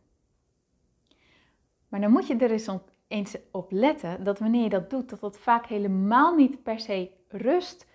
Maar 1.95 2.03
dan 2.03 2.13
moet 2.13 2.27
je 2.27 2.35
er 2.35 2.51
eens 2.51 2.67
op, 2.67 2.91
eens 3.07 3.37
op 3.51 3.71
letten 3.71 4.23
dat 4.23 4.39
wanneer 4.39 4.63
je 4.63 4.69
dat 4.69 4.89
doet, 4.89 5.09
dat 5.09 5.19
dat 5.19 5.39
vaak 5.39 5.65
helemaal 5.65 6.35
niet 6.35 6.63
per 6.63 6.79
se 6.79 7.11
rust 7.29 7.87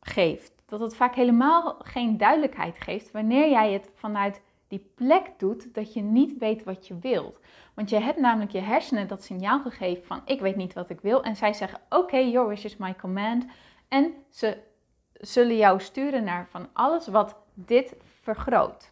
geeft 0.00 0.58
dat 0.68 0.80
het 0.80 0.96
vaak 0.96 1.14
helemaal 1.14 1.76
geen 1.78 2.16
duidelijkheid 2.16 2.76
geeft 2.78 3.10
wanneer 3.10 3.50
jij 3.50 3.72
het 3.72 3.90
vanuit 3.94 4.42
die 4.68 4.90
plek 4.94 5.30
doet 5.38 5.74
dat 5.74 5.92
je 5.92 6.02
niet 6.02 6.38
weet 6.38 6.64
wat 6.64 6.86
je 6.86 6.98
wilt. 6.98 7.40
Want 7.74 7.90
je 7.90 7.98
hebt 7.98 8.18
namelijk 8.18 8.52
je 8.52 8.60
hersenen 8.60 9.08
dat 9.08 9.22
signaal 9.22 9.60
gegeven 9.60 10.04
van 10.04 10.22
ik 10.24 10.40
weet 10.40 10.56
niet 10.56 10.72
wat 10.72 10.90
ik 10.90 11.00
wil. 11.00 11.22
En 11.22 11.36
zij 11.36 11.52
zeggen 11.52 11.80
oké, 11.88 12.18
your 12.18 12.48
wish 12.48 12.64
is 12.64 12.76
my 12.76 12.94
command. 12.96 13.46
En 13.88 14.14
ze 14.30 14.58
zullen 15.12 15.56
jou 15.56 15.80
sturen 15.80 16.24
naar 16.24 16.46
van 16.50 16.68
alles 16.72 17.06
wat 17.06 17.36
dit 17.54 17.96
vergroot. 18.20 18.90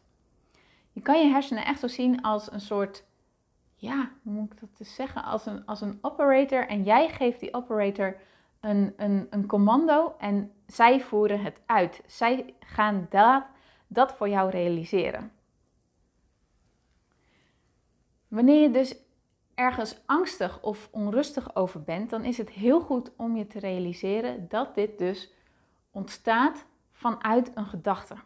Je 0.92 1.00
kan 1.00 1.20
je 1.20 1.32
hersenen 1.32 1.64
echt 1.64 1.80
zo 1.80 1.86
zien 1.88 2.22
als 2.22 2.52
een 2.52 2.60
soort, 2.60 3.04
ja, 3.76 4.10
hoe 4.22 4.32
moet 4.32 4.52
ik 4.52 4.60
dat 4.60 4.76
dus 4.76 4.94
zeggen? 4.94 5.24
Als 5.24 5.46
een, 5.46 5.66
als 5.66 5.80
een 5.80 5.98
operator 6.00 6.66
en 6.66 6.82
jij 6.82 7.08
geeft 7.08 7.40
die 7.40 7.54
operator 7.54 8.16
een, 8.60 8.94
een, 8.96 9.26
een 9.30 9.46
commando 9.46 10.14
en 10.18 10.52
zij 10.66 11.00
voeren 11.00 11.40
het 11.40 11.60
uit. 11.66 12.02
Zij 12.06 12.54
gaan 12.60 13.06
dat, 13.10 13.44
dat 13.86 14.12
voor 14.12 14.28
jou 14.28 14.50
realiseren. 14.50 15.32
Wanneer 18.28 18.62
je 18.62 18.70
dus 18.70 18.96
ergens 19.54 20.00
angstig 20.06 20.62
of 20.62 20.88
onrustig 20.90 21.56
over 21.56 21.82
bent, 21.82 22.10
dan 22.10 22.24
is 22.24 22.38
het 22.38 22.50
heel 22.50 22.80
goed 22.80 23.10
om 23.16 23.36
je 23.36 23.46
te 23.46 23.58
realiseren 23.58 24.48
dat 24.48 24.74
dit 24.74 24.98
dus 24.98 25.32
ontstaat 25.90 26.66
vanuit 26.90 27.50
een 27.54 27.66
gedachte. 27.66 28.16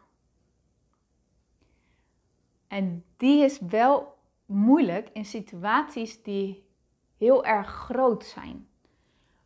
En 2.68 3.04
die 3.16 3.44
is 3.44 3.58
wel 3.60 4.18
moeilijk 4.50 5.10
in 5.12 5.24
situaties 5.24 6.22
die 6.22 6.68
heel 7.18 7.44
erg 7.44 7.68
groot 7.68 8.24
zijn. 8.24 8.68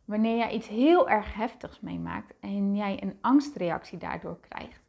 Wanneer 0.05 0.37
jij 0.37 0.51
iets 0.51 0.67
heel 0.67 1.09
erg 1.09 1.33
heftigs 1.33 1.79
meemaakt 1.79 2.33
en 2.39 2.75
jij 2.75 3.03
een 3.03 3.17
angstreactie 3.21 3.97
daardoor 3.97 4.39
krijgt. 4.49 4.81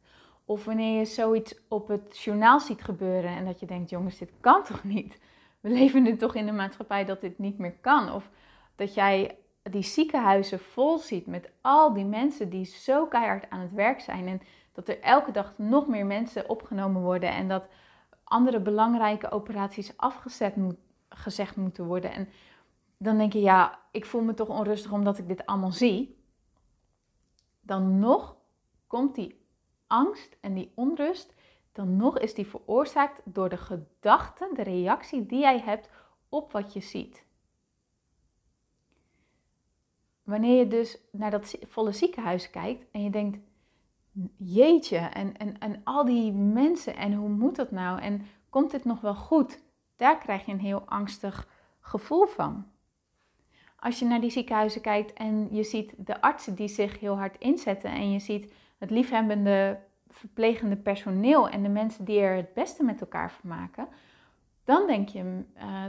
Of 0.44 0.64
wanneer 0.64 0.98
je 0.98 1.04
zoiets 1.04 1.54
op 1.68 1.88
het 1.88 2.18
journaal 2.18 2.60
ziet 2.60 2.82
gebeuren 2.82 3.30
en 3.30 3.44
dat 3.44 3.60
je 3.60 3.66
denkt, 3.66 3.90
jongens, 3.90 4.18
dit 4.18 4.32
kan 4.40 4.62
toch 4.62 4.84
niet? 4.84 5.20
We 5.60 5.68
leven 5.68 6.02
nu 6.02 6.16
toch 6.16 6.34
in 6.34 6.48
een 6.48 6.56
maatschappij 6.56 7.04
dat 7.04 7.20
dit 7.20 7.38
niet 7.38 7.58
meer 7.58 7.76
kan. 7.80 8.12
Of 8.12 8.30
dat 8.76 8.94
jij 8.94 9.38
die 9.62 9.82
ziekenhuizen 9.82 10.60
vol 10.60 10.98
ziet 10.98 11.26
met 11.26 11.50
al 11.60 11.92
die 11.92 12.04
mensen 12.04 12.50
die 12.50 12.64
zo 12.64 13.06
keihard 13.06 13.50
aan 13.50 13.60
het 13.60 13.72
werk 13.72 14.00
zijn. 14.00 14.28
En 14.28 14.40
dat 14.72 14.88
er 14.88 15.00
elke 15.00 15.30
dag 15.30 15.54
nog 15.56 15.86
meer 15.86 16.06
mensen 16.06 16.48
opgenomen 16.48 17.02
worden. 17.02 17.30
En 17.30 17.48
dat 17.48 17.68
andere 18.28 18.60
belangrijke 18.60 19.30
operaties 19.30 19.96
afgezet 19.96 20.56
moet, 20.56 20.76
gezegd 21.08 21.56
moeten 21.56 21.86
worden. 21.86 22.12
En 22.12 22.28
dan 22.96 23.18
denk 23.18 23.32
je, 23.32 23.40
ja, 23.40 23.80
ik 23.90 24.06
voel 24.06 24.22
me 24.22 24.34
toch 24.34 24.48
onrustig 24.48 24.92
omdat 24.92 25.18
ik 25.18 25.28
dit 25.28 25.46
allemaal 25.46 25.72
zie. 25.72 26.24
Dan 27.60 27.98
nog 27.98 28.36
komt 28.86 29.14
die 29.14 29.44
angst 29.86 30.36
en 30.40 30.54
die 30.54 30.72
onrust, 30.74 31.34
dan 31.72 31.96
nog 31.96 32.18
is 32.18 32.34
die 32.34 32.46
veroorzaakt 32.46 33.20
door 33.24 33.48
de 33.48 33.56
gedachte, 33.56 34.50
de 34.54 34.62
reactie 34.62 35.26
die 35.26 35.40
jij 35.40 35.60
hebt 35.60 35.90
op 36.28 36.52
wat 36.52 36.72
je 36.72 36.80
ziet. 36.80 37.24
Wanneer 40.22 40.58
je 40.58 40.66
dus 40.66 40.98
naar 41.12 41.30
dat 41.30 41.58
volle 41.66 41.92
ziekenhuis 41.92 42.50
kijkt 42.50 42.84
en 42.90 43.02
je 43.02 43.10
denkt, 43.10 43.38
jeetje, 44.36 44.96
en, 44.96 45.36
en, 45.36 45.58
en 45.58 45.80
al 45.84 46.04
die 46.04 46.32
mensen, 46.32 46.96
en 46.96 47.12
hoe 47.12 47.28
moet 47.28 47.56
dat 47.56 47.70
nou? 47.70 48.00
En 48.00 48.26
komt 48.50 48.70
dit 48.70 48.84
nog 48.84 49.00
wel 49.00 49.14
goed? 49.14 49.62
Daar 49.96 50.18
krijg 50.18 50.46
je 50.46 50.52
een 50.52 50.60
heel 50.60 50.82
angstig 50.86 51.48
gevoel 51.80 52.26
van. 52.26 52.66
Als 53.78 53.98
je 53.98 54.04
naar 54.04 54.20
die 54.20 54.30
ziekenhuizen 54.30 54.80
kijkt 54.80 55.12
en 55.12 55.48
je 55.50 55.62
ziet 55.62 55.94
de 55.96 56.20
artsen 56.20 56.54
die 56.54 56.68
zich 56.68 57.00
heel 57.00 57.16
hard 57.16 57.38
inzetten 57.38 57.90
en 57.90 58.12
je 58.12 58.18
ziet 58.18 58.52
het 58.78 58.90
liefhebbende 58.90 59.78
verplegende 60.08 60.76
personeel 60.76 61.48
en 61.48 61.62
de 61.62 61.68
mensen 61.68 62.04
die 62.04 62.20
er 62.20 62.36
het 62.36 62.54
beste 62.54 62.84
met 62.84 63.00
elkaar 63.00 63.30
van 63.30 63.48
maken, 63.48 63.88
dan 64.64 64.86
denk 64.86 65.08
je, 65.08 65.44
uh, 65.56 65.84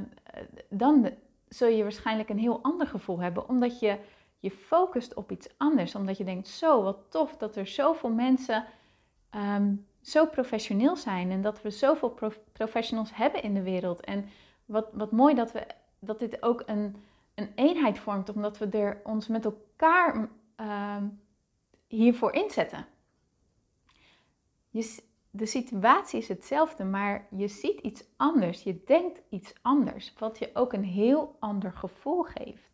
dan 0.70 1.10
zul 1.48 1.68
je 1.68 1.82
waarschijnlijk 1.82 2.30
een 2.30 2.40
heel 2.40 2.60
ander 2.62 2.88
gevoel 2.88 3.20
hebben, 3.20 3.50
omdat 3.50 3.80
je 3.80 3.98
je 4.40 4.52
focust 4.52 5.14
op 5.14 5.32
iets 5.32 5.48
anders. 5.58 5.96
Omdat 5.96 6.18
je 6.18 6.24
denkt, 6.24 6.48
zo 6.48 6.84
wat 6.84 6.98
tof 7.10 7.38
dat 7.38 7.56
er 7.56 7.68
zoveel 7.68 8.10
mensen 8.10 8.66
ehm, 9.30 9.74
zo 10.02 10.26
professioneel 10.26 10.96
zijn 10.96 11.32
en 11.32 11.42
dat 11.42 11.62
we 11.62 11.70
zoveel 11.70 12.18
professionals 12.52 13.16
hebben 13.16 13.44
in 13.44 13.54
de 13.54 13.64
wereld. 13.64 14.00
En 14.02 14.30
wat, 14.66 14.90
wat 14.94 15.12
mooi 15.12 15.36
dat, 15.36 15.52
we, 15.52 15.68
dat 16.00 16.20
dit 16.20 16.44
ook 16.44 16.64
een, 16.66 16.96
een 17.36 17.52
eenheid 17.56 18.00
vormt, 18.00 18.30
omdat 18.30 18.58
we 18.58 18.68
er 18.68 19.02
ons 19.04 19.28
met 19.28 19.46
elkaar 19.46 20.30
uh, 20.62 20.98
hiervoor 21.88 22.34
inzetten. 22.34 22.86
Je, 24.70 25.04
de 25.30 25.46
situatie 25.46 26.20
is 26.20 26.28
hetzelfde, 26.28 26.84
maar 26.84 27.28
je 27.36 27.48
ziet 27.48 27.80
iets 27.80 28.04
anders, 28.18 28.64
je 28.64 28.84
denkt 28.86 29.22
iets 29.30 29.54
anders, 29.62 30.14
wat 30.18 30.40
je 30.40 30.50
ook 30.54 30.74
een 30.74 30.84
heel 30.84 31.36
ander 31.40 31.72
gevoel 31.72 32.24
geeft. 32.24 32.67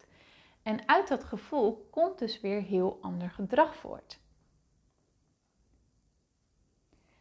En 0.63 0.87
uit 0.87 1.07
dat 1.07 1.23
gevoel 1.23 1.87
komt 1.91 2.19
dus 2.19 2.41
weer 2.41 2.61
heel 2.61 2.97
ander 3.01 3.29
gedrag 3.29 3.75
voort. 3.75 4.19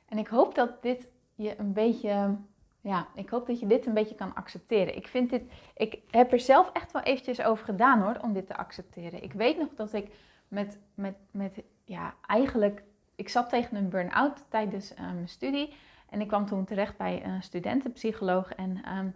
En 0.08 0.18
ik 0.18 0.26
hoop 0.26 0.54
dat 0.54 0.82
dit 0.82 1.08
je 1.34 1.58
een 1.58 1.72
beetje, 1.72 2.36
ja, 2.80 3.08
ik 3.14 3.28
hoop 3.28 3.46
dat 3.46 3.60
je 3.60 3.66
dit 3.66 3.86
een 3.86 3.94
beetje 3.94 4.14
kan 4.14 4.34
accepteren. 4.34 4.96
Ik 4.96 5.06
vind 5.06 5.30
dit, 5.30 5.42
ik 5.76 5.98
heb 6.10 6.32
er 6.32 6.40
zelf 6.40 6.70
echt 6.72 6.92
wel 6.92 7.02
eventjes 7.02 7.42
over 7.42 7.64
gedaan 7.64 8.00
hoor, 8.00 8.18
om 8.22 8.32
dit 8.32 8.46
te 8.46 8.56
accepteren. 8.56 9.22
Ik 9.22 9.32
weet 9.32 9.58
nog 9.58 9.74
dat 9.74 9.92
ik 9.92 10.14
met, 10.48 10.78
met, 10.94 11.16
met 11.30 11.62
ja, 11.84 12.14
eigenlijk, 12.26 12.82
ik 13.14 13.28
zat 13.28 13.48
tegen 13.48 13.76
een 13.76 13.88
burn-out 13.88 14.44
tijdens 14.48 14.92
uh, 14.92 14.98
mijn 14.98 15.28
studie. 15.28 15.74
En 16.08 16.20
ik 16.20 16.28
kwam 16.28 16.46
toen 16.46 16.64
terecht 16.64 16.96
bij 16.96 17.24
een 17.24 17.42
studentenpsycholoog 17.42 18.52
en... 18.54 18.82
Ehm, 18.84 19.08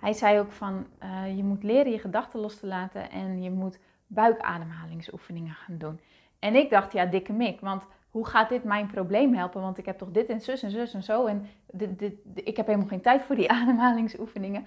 hij 0.00 0.12
zei 0.12 0.38
ook 0.38 0.52
van 0.52 0.86
uh, 1.02 1.36
je 1.36 1.44
moet 1.44 1.62
leren 1.62 1.92
je 1.92 1.98
gedachten 1.98 2.40
los 2.40 2.58
te 2.60 2.66
laten 2.66 3.10
en 3.10 3.42
je 3.42 3.50
moet 3.50 3.78
buikademhalingsoefeningen 4.06 5.54
gaan 5.54 5.78
doen. 5.78 6.00
En 6.38 6.54
ik 6.54 6.70
dacht, 6.70 6.92
ja, 6.92 7.04
dikke 7.04 7.32
mik, 7.32 7.60
want 7.60 7.82
hoe 8.10 8.26
gaat 8.26 8.48
dit 8.48 8.64
mijn 8.64 8.86
probleem 8.86 9.34
helpen? 9.34 9.60
Want 9.60 9.78
ik 9.78 9.86
heb 9.86 9.98
toch 9.98 10.10
dit 10.10 10.28
en 10.28 10.40
zus 10.40 10.62
en 10.62 10.70
zus 10.70 10.94
en 10.94 11.02
zo 11.02 11.26
en 11.26 11.46
dit, 11.72 12.14
ik 12.34 12.56
heb 12.56 12.66
helemaal 12.66 12.88
geen 12.88 13.00
tijd 13.00 13.22
voor 13.22 13.36
die 13.36 13.50
ademhalingsoefeningen. 13.60 14.66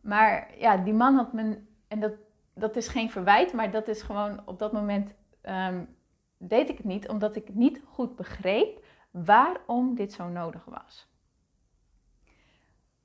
Maar 0.00 0.50
ja, 0.58 0.76
die 0.76 0.94
man 0.94 1.14
had 1.14 1.32
me, 1.32 1.58
en 1.88 2.00
dat, 2.00 2.12
dat 2.54 2.76
is 2.76 2.88
geen 2.88 3.10
verwijt, 3.10 3.52
maar 3.52 3.70
dat 3.70 3.88
is 3.88 4.02
gewoon 4.02 4.40
op 4.44 4.58
dat 4.58 4.72
moment 4.72 5.14
um, 5.42 5.88
deed 6.38 6.68
ik 6.68 6.76
het 6.76 6.86
niet, 6.86 7.08
omdat 7.08 7.36
ik 7.36 7.54
niet 7.54 7.80
goed 7.84 8.16
begreep 8.16 8.84
waarom 9.10 9.94
dit 9.94 10.12
zo 10.12 10.28
nodig 10.28 10.64
was. 10.64 11.08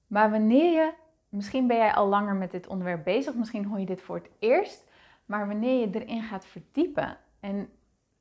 Maar 0.08 0.32
wanneer 0.32 0.72
je 0.72 0.94
misschien 1.32 1.68
ben 1.68 1.78
jij 1.78 1.94
al 1.94 2.08
langer 2.08 2.36
met 2.36 2.52
dit 2.52 2.68
onderwerp 2.68 3.04
bezig, 3.04 3.34
misschien 3.34 3.66
hoor 3.66 3.80
je 3.80 3.86
dit 3.86 4.02
voor 4.02 4.16
het 4.16 4.30
eerst. 4.40 4.90
Maar 5.26 5.48
wanneer 5.48 5.80
je 5.80 6.00
erin 6.00 6.24
gaat 6.24 6.46
verdiepen 6.46 7.18
en 7.40 7.70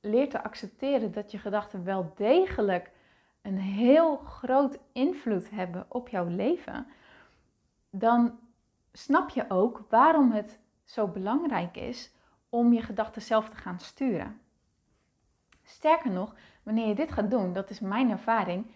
leert 0.01 0.31
te 0.31 0.43
accepteren 0.43 1.13
dat 1.13 1.31
je 1.31 1.39
gedachten 1.39 1.85
wel 1.85 2.13
degelijk 2.17 2.91
een 3.43 3.59
heel 3.59 4.17
groot 4.17 4.79
invloed 4.93 5.51
hebben 5.51 5.87
op 5.89 6.09
jouw 6.09 6.27
leven, 6.27 6.87
dan 7.91 8.39
snap 8.93 9.31
je 9.31 9.45
ook 9.49 9.85
waarom 9.89 10.33
het 10.33 10.59
zo 10.85 11.07
belangrijk 11.07 11.77
is 11.77 12.13
om 12.49 12.73
je 12.73 12.83
gedachten 12.83 13.23
zelf 13.23 13.49
te 13.49 13.57
gaan 13.57 13.81
sturen. 13.81 14.41
Sterker 15.63 16.11
nog, 16.11 16.35
wanneer 16.63 16.89
je 16.89 16.95
dit 16.95 17.13
gaat 17.13 17.31
doen, 17.31 17.53
dat 17.53 17.71
is 17.71 17.81
mijn 17.81 18.11
ervaring, 18.11 18.67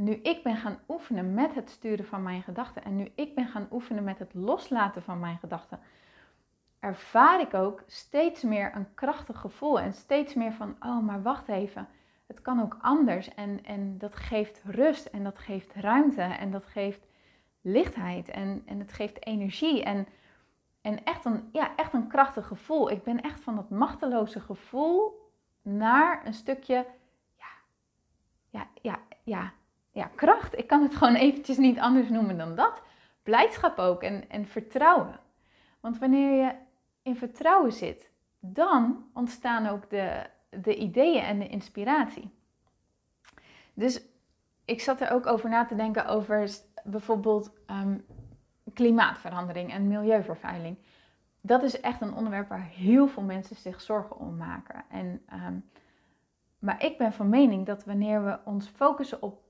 nu 0.00 0.12
ik 0.12 0.42
ben 0.42 0.56
gaan 0.56 0.78
oefenen 0.88 1.34
met 1.34 1.54
het 1.54 1.70
sturen 1.70 2.04
van 2.04 2.22
mijn 2.22 2.42
gedachten 2.42 2.84
en 2.84 2.96
nu 2.96 3.12
ik 3.14 3.34
ben 3.34 3.46
gaan 3.46 3.68
oefenen 3.70 4.04
met 4.04 4.18
het 4.18 4.34
loslaten 4.34 5.02
van 5.02 5.20
mijn 5.20 5.38
gedachten, 5.38 5.80
ervaar 6.78 7.40
ik 7.40 7.54
ook 7.54 7.82
steeds 7.86 8.42
meer 8.42 8.74
een 8.74 8.94
krachtig 8.94 9.38
gevoel 9.40 9.80
en 9.80 9.92
steeds 9.92 10.34
meer 10.34 10.52
van, 10.52 10.76
oh 10.80 11.00
maar 11.00 11.22
wacht 11.22 11.48
even, 11.48 11.88
het 12.26 12.42
kan 12.42 12.62
ook 12.62 12.76
anders 12.80 13.34
en, 13.34 13.64
en 13.64 13.98
dat 13.98 14.16
geeft 14.16 14.62
rust 14.64 15.06
en 15.06 15.24
dat 15.24 15.38
geeft 15.38 15.74
ruimte 15.74 16.22
en 16.22 16.50
dat 16.50 16.66
geeft 16.66 17.06
lichtheid 17.60 18.28
en, 18.28 18.62
en 18.66 18.78
het 18.78 18.92
geeft 18.92 19.26
energie 19.26 19.82
en, 19.82 20.06
en 20.80 21.04
echt, 21.04 21.24
een, 21.24 21.48
ja, 21.52 21.76
echt 21.76 21.92
een 21.92 22.06
krachtig 22.06 22.46
gevoel. 22.46 22.90
Ik 22.90 23.02
ben 23.02 23.20
echt 23.20 23.40
van 23.40 23.56
dat 23.56 23.70
machteloze 23.70 24.40
gevoel 24.40 25.30
naar 25.62 26.26
een 26.26 26.34
stukje, 26.34 26.86
ja, 27.36 27.52
ja, 28.50 28.66
ja, 28.82 28.98
ja 29.22 29.52
ja, 29.90 30.10
kracht. 30.14 30.58
Ik 30.58 30.66
kan 30.66 30.82
het 30.82 30.96
gewoon 30.98 31.14
eventjes 31.14 31.56
niet 31.56 31.78
anders 31.78 32.08
noemen 32.08 32.38
dan 32.38 32.54
dat. 32.54 32.82
Blijdschap 33.22 33.78
ook 33.78 34.02
en, 34.02 34.28
en 34.28 34.46
vertrouwen. 34.46 35.20
Want 35.80 35.98
wanneer 35.98 36.44
je 36.44 36.52
in 37.02 37.16
vertrouwen 37.16 37.72
zit, 37.72 38.10
dan 38.40 39.04
ontstaan 39.14 39.66
ook 39.66 39.90
de, 39.90 40.26
de 40.50 40.76
ideeën 40.76 41.22
en 41.22 41.38
de 41.38 41.48
inspiratie. 41.48 42.30
Dus 43.74 44.02
ik 44.64 44.80
zat 44.80 45.00
er 45.00 45.10
ook 45.10 45.26
over 45.26 45.48
na 45.48 45.64
te 45.64 45.74
denken 45.74 46.06
over 46.06 46.50
bijvoorbeeld 46.84 47.52
ehm, 47.66 47.98
klimaatverandering 48.74 49.72
en 49.72 49.88
milieuvervuiling. 49.88 50.76
Dat 51.40 51.62
is 51.62 51.80
echt 51.80 52.00
een 52.00 52.14
onderwerp 52.14 52.48
waar 52.48 52.66
heel 52.66 53.08
veel 53.08 53.22
mensen 53.22 53.56
zich 53.56 53.80
zorgen 53.80 54.18
om 54.18 54.36
maken. 54.36 54.84
En, 54.88 55.22
ehm, 55.26 55.58
maar 56.58 56.84
ik 56.84 56.98
ben 56.98 57.12
van 57.12 57.28
mening 57.28 57.66
dat 57.66 57.84
wanneer 57.84 58.24
we 58.24 58.38
ons 58.44 58.68
focussen 58.68 59.22
op 59.22 59.42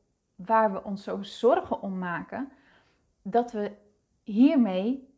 waar 0.47 0.73
we 0.73 0.85
ons 0.85 1.05
zo 1.05 1.23
zorgen 1.23 1.81
om 1.83 1.99
maken, 1.99 2.53
dat 3.23 3.53
we 3.53 3.73
hiermee 4.23 5.09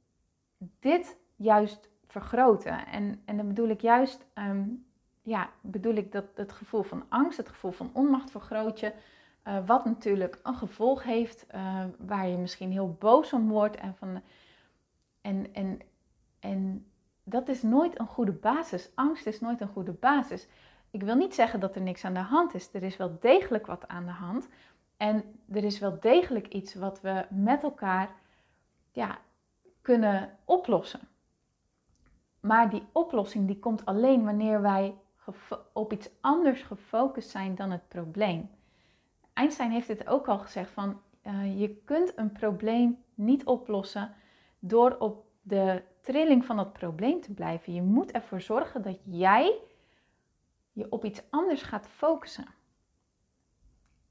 dit 0.81 1.17
juist 1.37 1.91
vergroten. 2.07 2.87
En, 2.87 3.23
en 3.25 3.37
dan 3.37 3.47
bedoel 3.47 3.69
ik 3.69 3.81
juist, 3.81 4.27
ehm, 4.35 4.65
ja, 5.23 5.51
bedoel 5.61 5.95
ik 5.95 6.13
dat 6.13 6.25
het 6.35 6.53
gevoel 6.53 6.83
van 6.83 7.05
angst, 7.09 7.37
het 7.37 7.49
gevoel 7.49 7.71
van 7.71 7.91
onmacht 7.93 8.31
vergroot 8.31 8.81
je. 8.81 8.93
Uh, 9.49 9.67
wat 9.67 9.85
natuurlijk 9.85 10.41
een 10.43 10.55
gevolg 10.55 11.03
heeft 11.03 11.47
uh, 11.55 11.85
waar 11.99 12.29
je 12.29 12.37
misschien 12.37 12.73
heel 12.73 12.97
boos 12.99 13.33
om 13.33 13.49
wordt. 13.49 13.77
En, 13.77 13.95
van, 13.95 14.23
en, 15.21 15.55
en, 15.55 15.81
en 16.41 16.87
dat 17.25 17.49
is 17.49 17.63
nooit 17.63 18.01
een 18.01 18.07
goede 18.07 18.33
basis. 18.33 18.91
Angst 18.95 19.27
is 19.27 19.41
nooit 19.41 19.61
een 19.61 19.69
goede 19.69 19.93
basis. 19.93 20.49
Ik 20.91 21.03
wil 21.03 21.15
niet 21.15 21.35
zeggen 21.35 21.61
dat 21.61 21.75
er 21.75 21.83
niks 21.83 22.05
aan 22.05 22.15
de 22.15 22.21
hand 22.21 22.55
is. 22.55 22.69
Er 22.73 22.83
is 22.83 22.97
wel 22.97 23.17
degelijk 23.21 23.67
wat 23.67 23.89
aan 23.89 24.05
de 24.05 24.11
hand. 24.11 24.49
En 25.03 25.41
er 25.53 25.65
is 25.65 25.79
wel 25.79 26.01
degelijk 26.01 26.49
iets 26.49 26.75
wat 26.75 27.01
we 27.01 27.27
met 27.31 27.63
elkaar 27.63 28.15
ja, 28.93 29.19
kunnen 29.81 30.39
oplossen. 30.45 31.01
Maar 32.41 32.71
die 32.71 32.87
oplossing 32.93 33.47
die 33.47 33.59
komt 33.59 33.85
alleen 33.85 34.25
wanneer 34.25 34.61
wij 34.61 34.95
op 35.73 35.93
iets 35.93 36.11
anders 36.21 36.63
gefocust 36.63 37.31
zijn 37.31 37.55
dan 37.55 37.71
het 37.71 37.89
probleem. 37.89 38.51
Einstein 39.33 39.71
heeft 39.71 39.89
het 39.89 40.07
ook 40.07 40.29
al 40.29 40.39
gezegd 40.39 40.71
van 40.71 41.01
uh, 41.27 41.61
je 41.61 41.77
kunt 41.85 42.13
een 42.19 42.33
probleem 42.33 43.03
niet 43.15 43.45
oplossen 43.45 44.15
door 44.59 44.97
op 44.99 45.25
de 45.43 45.83
trilling 46.01 46.45
van 46.45 46.57
dat 46.57 46.73
probleem 46.73 47.21
te 47.21 47.33
blijven. 47.33 47.75
Je 47.75 47.83
moet 47.83 48.11
ervoor 48.11 48.41
zorgen 48.41 48.83
dat 48.83 48.99
jij 49.05 49.59
je 50.73 50.87
op 50.91 51.05
iets 51.05 51.23
anders 51.31 51.63
gaat 51.63 51.87
focussen. 51.89 52.61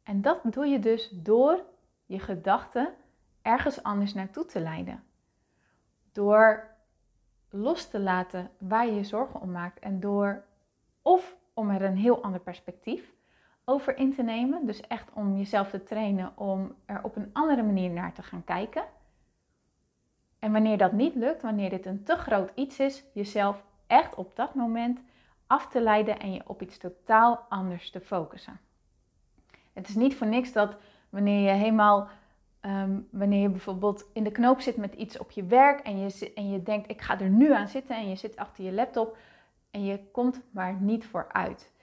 En 0.03 0.21
dat 0.21 0.39
doe 0.43 0.65
je 0.65 0.79
dus 0.79 1.09
door 1.09 1.63
je 2.05 2.19
gedachten 2.19 2.93
ergens 3.41 3.83
anders 3.83 4.13
naartoe 4.13 4.45
te 4.45 4.59
leiden. 4.59 5.03
Door 6.11 6.67
los 7.49 7.87
te 7.87 7.99
laten 7.99 8.51
waar 8.57 8.85
je 8.85 8.93
je 8.93 9.03
zorgen 9.03 9.41
om 9.41 9.51
maakt 9.51 9.79
en 9.79 9.99
door 9.99 10.43
of 11.01 11.37
om 11.53 11.69
er 11.69 11.81
een 11.81 11.97
heel 11.97 12.23
ander 12.23 12.39
perspectief 12.39 13.13
over 13.65 13.97
in 13.97 14.15
te 14.15 14.23
nemen, 14.23 14.65
dus 14.65 14.81
echt 14.81 15.09
om 15.13 15.37
jezelf 15.37 15.69
te 15.69 15.83
trainen 15.83 16.37
om 16.37 16.75
er 16.85 17.03
op 17.03 17.15
een 17.15 17.29
andere 17.33 17.63
manier 17.63 17.89
naar 17.89 18.13
te 18.13 18.23
gaan 18.23 18.43
kijken. 18.43 18.83
En 20.39 20.51
wanneer 20.51 20.77
dat 20.77 20.91
niet 20.91 21.15
lukt, 21.15 21.41
wanneer 21.41 21.69
dit 21.69 21.85
een 21.85 22.03
te 22.03 22.15
groot 22.15 22.51
iets 22.55 22.79
is, 22.79 23.03
jezelf 23.13 23.63
echt 23.87 24.15
op 24.15 24.35
dat 24.35 24.55
moment 24.55 24.99
af 25.47 25.67
te 25.67 25.81
leiden 25.81 26.19
en 26.19 26.33
je 26.33 26.41
op 26.45 26.61
iets 26.61 26.77
totaal 26.77 27.45
anders 27.49 27.91
te 27.91 28.01
focussen. 28.01 28.59
Het 29.73 29.87
is 29.87 29.95
niet 29.95 30.15
voor 30.15 30.27
niks 30.27 30.51
dat 30.51 30.75
wanneer 31.09 31.49
je 31.49 31.57
helemaal, 31.57 32.07
ehm, 32.59 32.99
wanneer 33.11 33.41
je 33.41 33.49
bijvoorbeeld 33.49 34.09
in 34.13 34.23
de 34.23 34.31
knoop 34.31 34.61
zit 34.61 34.77
met 34.77 34.93
iets 34.93 35.17
op 35.17 35.31
je 35.31 35.43
werk 35.43 35.79
en 35.79 35.99
je, 35.99 36.31
en 36.35 36.49
je 36.49 36.63
denkt 36.63 36.89
ik 36.89 37.01
ga 37.01 37.19
er 37.19 37.29
nu 37.29 37.53
aan 37.53 37.67
zitten 37.67 37.95
en 37.95 38.09
je 38.09 38.15
zit 38.15 38.35
achter 38.35 38.63
je 38.63 38.71
laptop 38.71 39.17
en 39.71 39.85
je 39.85 40.11
komt 40.11 40.41
maar 40.51 40.73
niet 40.73 41.05
vooruit. 41.05 41.73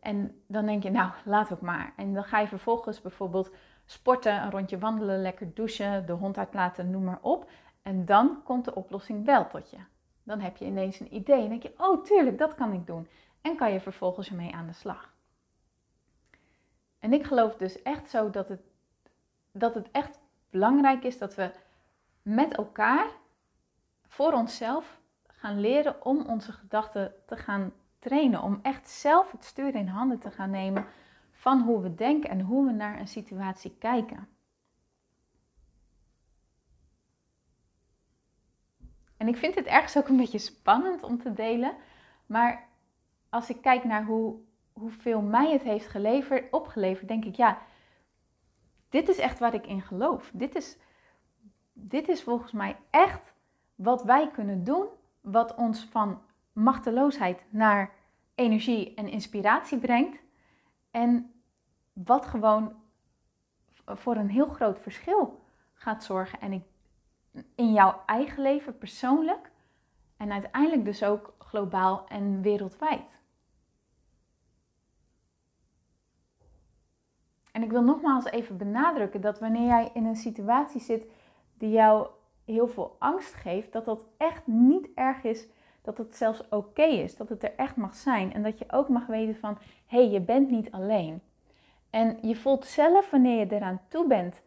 En 0.00 0.42
dan 0.46 0.66
denk 0.66 0.82
je 0.82 0.90
nou 0.90 1.10
laat 1.24 1.52
ook 1.52 1.60
maar. 1.60 1.92
En 1.96 2.14
dan 2.14 2.24
ga 2.24 2.38
je 2.38 2.46
vervolgens 2.46 3.00
bijvoorbeeld 3.00 3.50
sporten, 3.86 4.42
een 4.42 4.50
rondje 4.50 4.78
wandelen, 4.78 5.22
lekker 5.22 5.54
douchen, 5.54 6.06
de 6.06 6.12
hond 6.12 6.38
uitlaten, 6.38 6.90
noem 6.90 7.04
maar 7.04 7.18
op. 7.22 7.50
En 7.82 8.04
dan 8.04 8.40
komt 8.44 8.64
de 8.64 8.74
oplossing 8.74 9.24
wel 9.24 9.46
tot 9.46 9.70
je. 9.70 9.76
Dan 10.22 10.40
heb 10.40 10.56
je 10.56 10.64
ineens 10.64 11.00
een 11.00 11.14
idee 11.14 11.42
en 11.42 11.48
denk 11.48 11.62
je, 11.62 11.74
oh 11.76 12.04
tuurlijk, 12.04 12.38
dat 12.38 12.54
kan 12.54 12.72
ik 12.72 12.86
doen. 12.86 13.08
En 13.40 13.56
kan 13.56 13.72
je 13.72 13.80
vervolgens 13.80 14.28
ermee 14.28 14.54
aan 14.54 14.66
de 14.66 14.72
slag. 14.72 15.14
En 17.00 17.12
ik 17.12 17.24
geloof 17.24 17.56
dus 17.56 17.82
echt 17.82 18.10
zo 18.10 18.30
dat 18.30 18.48
het, 18.48 18.60
dat 19.52 19.74
het 19.74 19.90
echt 19.90 20.18
belangrijk 20.50 21.04
is 21.04 21.18
dat 21.18 21.34
we 21.34 21.50
met 22.22 22.54
elkaar 22.54 23.06
voor 24.06 24.32
onszelf 24.32 25.00
gaan 25.26 25.60
leren 25.60 26.04
om 26.04 26.26
onze 26.26 26.52
gedachten 26.52 27.12
te 27.26 27.36
gaan 27.36 27.72
trainen. 27.98 28.42
Om 28.42 28.58
echt 28.62 28.88
zelf 28.88 29.30
het 29.30 29.44
stuur 29.44 29.74
in 29.74 29.86
handen 29.86 30.18
te 30.18 30.30
gaan 30.30 30.50
nemen 30.50 30.86
van 31.32 31.60
hoe 31.60 31.82
we 31.82 31.94
denken 31.94 32.30
en 32.30 32.40
hoe 32.40 32.66
we 32.66 32.72
naar 32.72 33.00
een 33.00 33.08
situatie 33.08 33.76
kijken. 33.78 34.28
En 39.16 39.28
ik 39.28 39.36
vind 39.36 39.54
het 39.54 39.66
ergens 39.66 39.96
ook 39.96 40.08
een 40.08 40.16
beetje 40.16 40.38
spannend 40.38 41.02
om 41.02 41.18
te 41.18 41.32
delen. 41.32 41.74
Maar 42.26 42.68
als 43.28 43.50
ik 43.50 43.62
kijk 43.62 43.84
naar 43.84 44.04
hoe, 44.04 44.38
hoeveel 44.80 45.20
mij 45.20 45.52
het 45.52 45.62
heeft 45.62 45.86
geleverd, 45.86 46.52
opgeleverd, 46.52 47.08
denk 47.08 47.24
ik, 47.24 47.34
ja, 47.34 47.58
dit 48.88 49.08
is 49.08 49.18
echt 49.18 49.38
waar 49.38 49.54
ik 49.54 49.66
in 49.66 49.82
geloof. 49.82 50.30
Dit 50.34 50.54
is, 50.54 50.78
dit 51.72 52.08
is 52.08 52.22
volgens 52.22 52.52
mij 52.52 52.76
echt 52.90 53.34
wat 53.74 54.02
wij 54.02 54.30
kunnen 54.30 54.64
doen, 54.64 54.86
wat 55.20 55.54
ons 55.54 55.84
van 55.84 56.22
machteloosheid 56.52 57.44
naar 57.50 57.92
energie 58.34 58.94
en 58.94 59.08
inspiratie 59.08 59.78
brengt. 59.78 60.22
En 60.90 61.32
wat 61.92 62.26
gewoon 62.26 62.74
voor 63.86 64.16
een 64.16 64.30
heel 64.30 64.48
groot 64.48 64.78
verschil 64.78 65.44
gaat 65.74 66.04
zorgen. 66.04 66.40
En 66.40 66.52
ik 66.52 66.62
in 67.54 67.72
jouw 67.72 68.02
eigen 68.06 68.42
leven 68.42 68.78
persoonlijk 68.78 69.50
en 70.16 70.32
uiteindelijk 70.32 70.84
dus 70.84 71.04
ook 71.04 71.34
globaal 71.38 72.06
en 72.08 72.42
wereldwijd. 72.42 73.19
En 77.52 77.62
ik 77.62 77.70
wil 77.70 77.82
nogmaals 77.82 78.24
even 78.24 78.56
benadrukken 78.56 79.20
dat 79.20 79.38
wanneer 79.38 79.66
jij 79.66 79.90
in 79.94 80.04
een 80.04 80.16
situatie 80.16 80.80
zit 80.80 81.06
die 81.58 81.70
jou 81.70 82.06
heel 82.44 82.68
veel 82.68 82.96
angst 82.98 83.34
geeft, 83.34 83.72
dat 83.72 83.84
dat 83.84 84.04
echt 84.16 84.46
niet 84.46 84.88
erg 84.94 85.24
is, 85.24 85.48
dat 85.82 85.98
het 85.98 86.16
zelfs 86.16 86.48
oké 86.48 86.82
is, 86.82 87.16
dat 87.16 87.28
het 87.28 87.42
er 87.42 87.54
echt 87.56 87.76
mag 87.76 87.94
zijn 87.94 88.32
en 88.32 88.42
dat 88.42 88.58
je 88.58 88.64
ook 88.70 88.88
mag 88.88 89.06
weten 89.06 89.36
van 89.36 89.58
hé, 89.86 89.98
hey, 89.98 90.10
je 90.10 90.20
bent 90.20 90.50
niet 90.50 90.70
alleen. 90.70 91.20
En 91.90 92.18
je 92.22 92.36
voelt 92.36 92.66
zelf 92.66 93.10
wanneer 93.10 93.38
je 93.38 93.54
eraan 93.54 93.80
toe 93.88 94.06
bent 94.06 94.42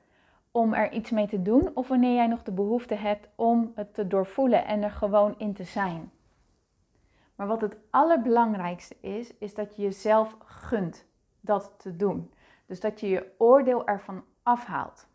om 0.51 0.73
er 0.73 0.91
iets 0.91 1.09
mee 1.09 1.27
te 1.27 1.41
doen 1.41 1.71
of 1.73 1.87
wanneer 1.87 2.15
jij 2.15 2.27
nog 2.27 2.43
de 2.43 2.51
behoefte 2.51 2.95
hebt 2.95 3.27
om 3.35 3.71
het 3.75 3.93
te 3.93 4.07
doorvoelen 4.07 4.65
en 4.65 4.83
er 4.83 4.91
gewoon 4.91 5.35
in 5.37 5.53
te 5.53 5.63
zijn. 5.63 6.11
Maar 7.35 7.47
wat 7.47 7.61
het 7.61 7.77
allerbelangrijkste 7.89 8.95
is, 9.01 9.37
is 9.37 9.53
dat 9.53 9.75
je 9.75 9.81
jezelf 9.81 10.35
gunt 10.39 11.05
dat 11.39 11.73
te 11.77 11.95
doen. 11.95 12.31
Dus 12.65 12.80
dat 12.80 12.99
je 12.99 13.08
je 13.08 13.32
oordeel 13.38 13.88
ervan 13.88 14.23
afhaalt. 14.43 15.08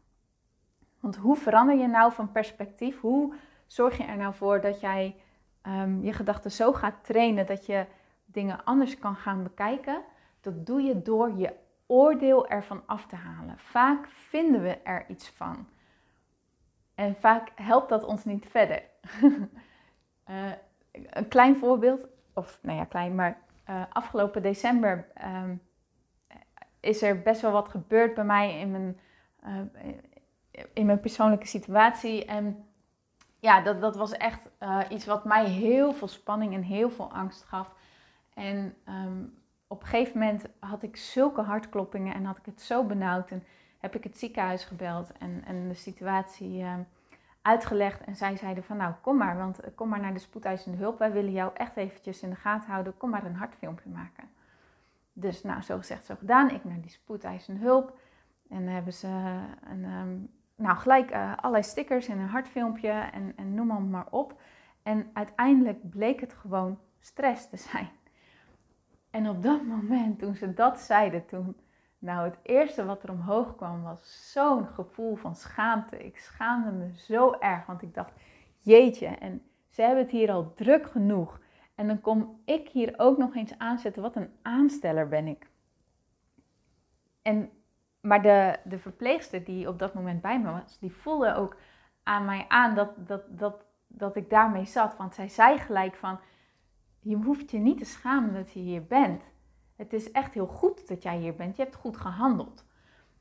Want 1.00 1.16
hoe 1.16 1.36
verander 1.36 1.76
je 1.76 1.86
nou 1.86 2.12
van 2.12 2.32
perspectief? 2.32 3.00
Hoe 3.00 3.34
zorg 3.66 3.96
je 3.96 4.04
er 4.04 4.16
nou 4.16 4.34
voor 4.34 4.60
dat 4.60 4.80
jij 4.80 5.16
um, 5.62 6.02
je 6.02 6.12
gedachten 6.12 6.50
zo 6.50 6.72
gaat 6.72 7.04
trainen 7.04 7.46
dat 7.46 7.66
je 7.66 7.86
dingen 8.24 8.64
anders 8.64 8.98
kan 8.98 9.16
gaan 9.16 9.42
bekijken? 9.42 10.02
Dat 10.40 10.66
doe 10.66 10.82
je 10.82 11.02
door 11.02 11.32
je 11.32 11.54
oordeel 11.86 12.48
ervan 12.48 12.82
af 12.86 13.06
te 13.06 13.16
halen. 13.16 13.58
Vaak 13.58 14.08
vinden 14.08 14.62
we 14.62 14.78
er 14.82 15.04
iets 15.08 15.28
van. 15.28 15.68
En 16.94 17.14
vaak 17.14 17.50
helpt 17.54 17.88
dat 17.88 18.04
ons 18.04 18.24
niet 18.24 18.46
verder. 18.46 18.82
uh, 19.22 20.52
een 21.18 21.28
klein 21.28 21.56
voorbeeld, 21.56 22.06
of 22.34 22.58
nou 22.62 22.78
ja, 22.78 22.84
klein, 22.84 23.14
maar 23.14 23.38
uh, 23.70 23.82
afgelopen 23.92 24.42
december 24.42 25.06
um, 25.24 25.60
is 26.80 27.02
er 27.02 27.22
best 27.22 27.40
wel 27.40 27.52
wat 27.52 27.68
gebeurd 27.68 28.14
bij 28.14 28.24
mij 28.24 28.60
in 28.60 28.70
mijn, 28.70 28.98
uh, 29.44 30.64
in 30.72 30.86
mijn 30.86 31.00
persoonlijke 31.00 31.46
situatie. 31.46 32.24
En 32.24 32.66
ja, 33.38 33.60
dat, 33.60 33.80
dat 33.80 33.96
was 33.96 34.12
echt 34.12 34.48
iets 34.88 35.06
wat 35.06 35.24
mij 35.24 35.44
heel 35.44 35.92
veel 35.92 36.08
spanning 36.08 36.54
en 36.54 36.62
heel 36.62 36.90
veel 36.90 37.12
angst 37.12 37.42
gaf. 37.42 37.74
En 38.34 38.74
um, 38.88 39.38
op 39.66 39.80
een 39.82 39.88
gegeven 39.88 40.18
moment 40.18 40.44
had 40.58 40.82
ik 40.82 40.96
zulke 40.96 41.42
hartkloppingen 41.42 42.14
en 42.14 42.24
had 42.24 42.38
ik 42.38 42.46
het 42.46 42.60
zo 42.60 42.84
benauwd. 42.84 43.30
En 43.30 43.44
heb 43.78 43.94
ik 43.94 44.04
het 44.04 44.18
ziekenhuis 44.18 44.64
gebeld 44.64 45.12
en, 45.12 45.42
en 45.44 45.68
de 45.68 45.74
situatie 45.74 46.58
uh, 46.62 46.74
uitgelegd. 47.42 48.00
En 48.00 48.16
zij 48.16 48.36
zeiden 48.36 48.64
van 48.64 48.76
nou 48.76 48.94
kom 49.00 49.16
maar, 49.16 49.36
want 49.36 49.60
eh, 49.60 49.70
kom 49.74 49.88
maar 49.88 50.00
naar 50.00 50.12
de 50.12 50.18
spoedeisende 50.18 50.78
hulp. 50.78 50.98
Wij 50.98 51.12
willen 51.12 51.32
jou 51.32 51.50
echt 51.54 51.76
eventjes 51.76 52.22
in 52.22 52.30
de 52.30 52.36
gaten 52.36 52.70
houden. 52.70 52.96
Kom 52.96 53.10
maar 53.10 53.24
een 53.24 53.34
hartfilmpje 53.34 53.90
maken. 53.90 54.30
Dus 55.20 55.42
nou, 55.42 55.62
zo 55.62 55.76
gezegd, 55.76 56.04
zo 56.04 56.14
gedaan. 56.18 56.50
Ik 56.50 56.64
naar 56.64 56.80
die 56.80 56.90
spoedeisende 56.90 57.60
hulp. 57.60 57.98
En 58.48 58.64
dan 58.64 58.74
hebben 58.74 58.92
ze 58.92 59.06
een, 59.64 59.84
um, 59.84 60.30
nou, 60.54 60.76
gelijk 60.76 61.10
uh, 61.10 61.36
allerlei 61.36 61.62
stickers 61.62 62.08
en 62.08 62.18
een 62.18 62.28
hartfilmpje 62.28 62.90
en, 62.90 63.32
en 63.36 63.54
noem 63.54 63.90
maar 63.90 64.06
op. 64.10 64.40
En 64.82 65.10
uiteindelijk 65.12 65.90
bleek 65.90 66.20
het 66.20 66.32
gewoon 66.32 66.78
stress 67.00 67.48
te 67.48 67.56
zijn. 67.56 67.88
En 69.10 69.28
op 69.28 69.42
dat 69.42 69.62
moment, 69.62 70.18
toen 70.18 70.34
ze 70.34 70.54
dat 70.54 70.78
zeiden, 70.78 71.26
toen, 71.26 71.56
nou 71.98 72.24
het 72.24 72.38
eerste 72.42 72.84
wat 72.84 73.02
er 73.02 73.10
omhoog 73.10 73.56
kwam 73.56 73.82
was 73.82 74.32
zo'n 74.32 74.66
gevoel 74.66 75.16
van 75.16 75.36
schaamte. 75.36 76.04
Ik 76.04 76.18
schaamde 76.18 76.70
me 76.70 76.90
zo 76.96 77.32
erg, 77.32 77.66
want 77.66 77.82
ik 77.82 77.94
dacht, 77.94 78.12
jeetje, 78.60 79.06
en 79.06 79.42
ze 79.68 79.82
hebben 79.82 80.02
het 80.02 80.12
hier 80.12 80.30
al 80.30 80.54
druk 80.54 80.90
genoeg. 80.90 81.40
En 81.78 81.86
dan 81.86 82.00
kom 82.00 82.40
ik 82.44 82.68
hier 82.68 82.94
ook 82.96 83.18
nog 83.18 83.34
eens 83.34 83.58
aanzetten, 83.58 84.02
wat 84.02 84.16
een 84.16 84.30
aansteller 84.42 85.08
ben 85.08 85.26
ik. 85.26 85.46
En, 87.22 87.50
maar 88.00 88.22
de, 88.22 88.58
de 88.64 88.78
verpleegster 88.78 89.44
die 89.44 89.68
op 89.68 89.78
dat 89.78 89.94
moment 89.94 90.20
bij 90.20 90.40
me 90.40 90.50
was, 90.50 90.78
die 90.78 90.92
voelde 90.92 91.34
ook 91.34 91.56
aan 92.02 92.24
mij 92.24 92.44
aan 92.48 92.74
dat, 92.74 92.90
dat, 92.96 93.22
dat, 93.28 93.64
dat 93.86 94.16
ik 94.16 94.30
daarmee 94.30 94.64
zat. 94.64 94.96
Want 94.96 95.14
zij 95.14 95.28
zei 95.28 95.58
gelijk 95.58 95.94
van, 95.94 96.18
je 97.00 97.16
hoeft 97.16 97.50
je 97.50 97.58
niet 97.58 97.78
te 97.78 97.84
schamen 97.84 98.34
dat 98.34 98.52
je 98.52 98.60
hier 98.60 98.86
bent. 98.86 99.22
Het 99.76 99.92
is 99.92 100.10
echt 100.10 100.34
heel 100.34 100.46
goed 100.46 100.88
dat 100.88 101.02
jij 101.02 101.16
hier 101.16 101.34
bent. 101.34 101.56
Je 101.56 101.62
hebt 101.62 101.74
goed 101.74 101.96
gehandeld. 101.96 102.64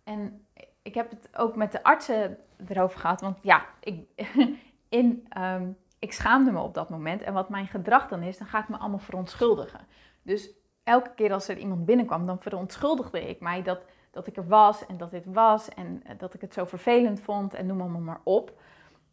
En 0.03 0.45
ik 0.81 0.93
heb 0.93 1.09
het 1.09 1.37
ook 1.37 1.55
met 1.55 1.71
de 1.71 1.83
artsen 1.83 2.37
erover 2.67 2.99
gehad. 2.99 3.21
Want 3.21 3.37
ja, 3.41 3.65
ik, 3.79 4.07
in, 4.89 5.25
ehm, 5.29 5.71
ik 6.07 6.13
schaamde 6.13 6.51
me 6.51 6.59
op 6.59 6.73
dat 6.73 6.89
moment. 6.89 7.21
En 7.21 7.33
wat 7.33 7.49
mijn 7.49 7.67
gedrag 7.67 8.07
dan 8.07 8.21
is, 8.21 8.37
dan 8.37 8.47
ga 8.47 8.59
ik 8.59 8.69
me 8.69 8.77
allemaal 8.77 8.99
verontschuldigen. 8.99 9.79
Dus 10.21 10.49
elke 10.83 11.13
keer 11.15 11.33
als 11.33 11.47
er 11.47 11.57
iemand 11.57 11.85
binnenkwam, 11.85 12.25
dan 12.25 12.39
verontschuldigde 12.39 13.29
ik 13.29 13.39
mij 13.39 13.63
dat, 13.63 13.79
dat 14.11 14.27
ik 14.27 14.37
er 14.37 14.47
was 14.47 14.85
en 14.85 14.97
dat 14.97 15.11
dit 15.11 15.25
was. 15.25 15.69
En 15.69 16.01
eh, 16.03 16.17
dat 16.17 16.33
ik 16.33 16.41
het 16.41 16.53
zo 16.53 16.65
vervelend 16.65 17.21
vond 17.21 17.53
en 17.53 17.65
noem 17.65 17.81
allemaal 17.81 18.01
maar 18.01 18.21
op. 18.23 18.59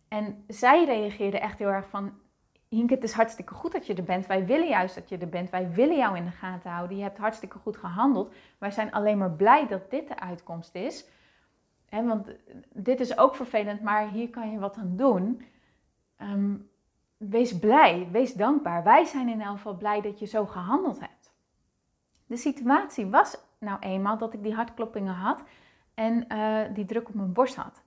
En 0.09 0.45
zij 0.49 0.85
reageerde 0.85 1.39
echt 1.39 1.59
heel 1.59 1.69
erg 1.69 1.89
van, 1.89 2.13
Hinke, 2.69 2.95
het 2.95 3.03
is 3.03 3.13
hartstikke 3.13 3.55
goed 3.55 3.73
dat 3.73 3.87
je 3.87 3.95
er 3.95 4.05
bent. 4.05 4.27
Wij 4.27 4.47
willen 4.47 4.69
juist 4.69 4.95
dat 4.95 5.09
je 5.09 5.19
er 5.19 5.29
bent. 5.29 5.51
Wij 5.51 5.71
willen 5.71 5.97
jou 5.97 6.17
in 6.17 6.25
de 6.25 6.31
gaten 6.31 6.71
houden. 6.71 6.97
Je 6.97 7.03
hebt 7.03 7.19
hartstikke 7.19 7.59
goed 7.59 7.77
gehandeld. 7.77 8.35
Wij 8.59 8.71
zijn 8.71 8.93
alleen 8.93 9.19
maar 9.19 9.31
blij 9.31 9.67
dat 9.67 9.91
dit 9.91 10.09
de 10.09 10.19
uitkomst 10.19 10.75
is. 10.75 11.09
He, 11.87 12.05
want 12.05 12.29
dit 12.73 13.01
is 13.01 13.19
ook 13.19 13.35
vervelend, 13.35 13.81
maar 13.81 14.09
hier 14.09 14.31
kan 14.31 14.51
je 14.51 14.59
wat 14.59 14.77
aan 14.77 14.97
doen. 14.97 15.43
Ehm, 16.17 16.55
wees 17.31 17.59
blij, 17.59 18.09
wees 18.11 18.35
dankbaar. 18.35 18.85
Wij 18.85 19.05
zijn 19.05 19.29
in 19.29 19.41
elk 19.41 19.57
geval 19.57 19.77
blij 19.77 20.01
dat 20.01 20.19
je 20.19 20.27
zo 20.27 20.47
gehandeld 20.47 21.01
hebt. 21.01 21.33
De 22.27 22.37
situatie 22.37 23.07
was 23.07 23.37
nou 23.59 23.79
eenmaal 23.81 24.19
dat 24.19 24.35
ik 24.35 24.43
die 24.43 24.55
hartkloppingen 24.55 25.15
had 25.15 25.43
en 25.95 26.25
uh, 26.29 26.61
die 26.75 26.85
druk 26.85 27.09
op 27.09 27.15
mijn 27.15 27.33
borst 27.33 27.57
had. 27.57 27.83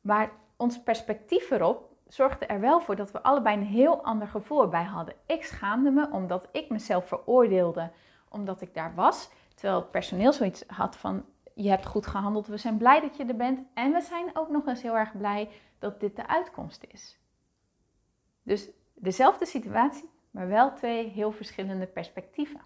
Maar 0.00 0.30
ons 0.56 0.82
perspectief 0.82 1.50
erop 1.50 1.96
zorgde 2.06 2.46
er 2.46 2.60
wel 2.60 2.80
voor 2.80 2.96
dat 2.96 3.10
we 3.10 3.22
allebei 3.22 3.56
een 3.56 3.66
heel 3.66 4.04
ander 4.04 4.28
gevoel 4.28 4.68
bij 4.68 4.84
hadden. 4.84 5.14
Ik 5.26 5.44
schaamde 5.44 5.90
me 5.90 6.10
omdat 6.10 6.48
ik 6.52 6.68
mezelf 6.68 7.08
veroordeelde 7.08 7.90
omdat 8.28 8.60
ik 8.60 8.74
daar 8.74 8.94
was. 8.94 9.30
Terwijl 9.54 9.80
het 9.80 9.90
personeel 9.90 10.32
zoiets 10.32 10.64
had 10.66 10.96
van, 10.96 11.24
je 11.54 11.68
hebt 11.68 11.86
goed 11.86 12.06
gehandeld, 12.06 12.46
we 12.46 12.56
zijn 12.56 12.76
blij 12.76 13.00
dat 13.00 13.16
je 13.16 13.24
er 13.24 13.36
bent. 13.36 13.60
En 13.74 13.92
we 13.92 14.00
zijn 14.00 14.30
ook 14.32 14.48
nog 14.48 14.66
eens 14.66 14.82
heel 14.82 14.96
erg 14.96 15.16
blij 15.16 15.48
dat 15.78 16.00
dit 16.00 16.16
de 16.16 16.26
uitkomst 16.26 16.84
is. 16.88 17.18
Dus 18.48 18.68
dezelfde 18.94 19.46
situatie, 19.46 20.10
maar 20.30 20.48
wel 20.48 20.72
twee 20.72 21.08
heel 21.08 21.32
verschillende 21.32 21.86
perspectieven. 21.86 22.60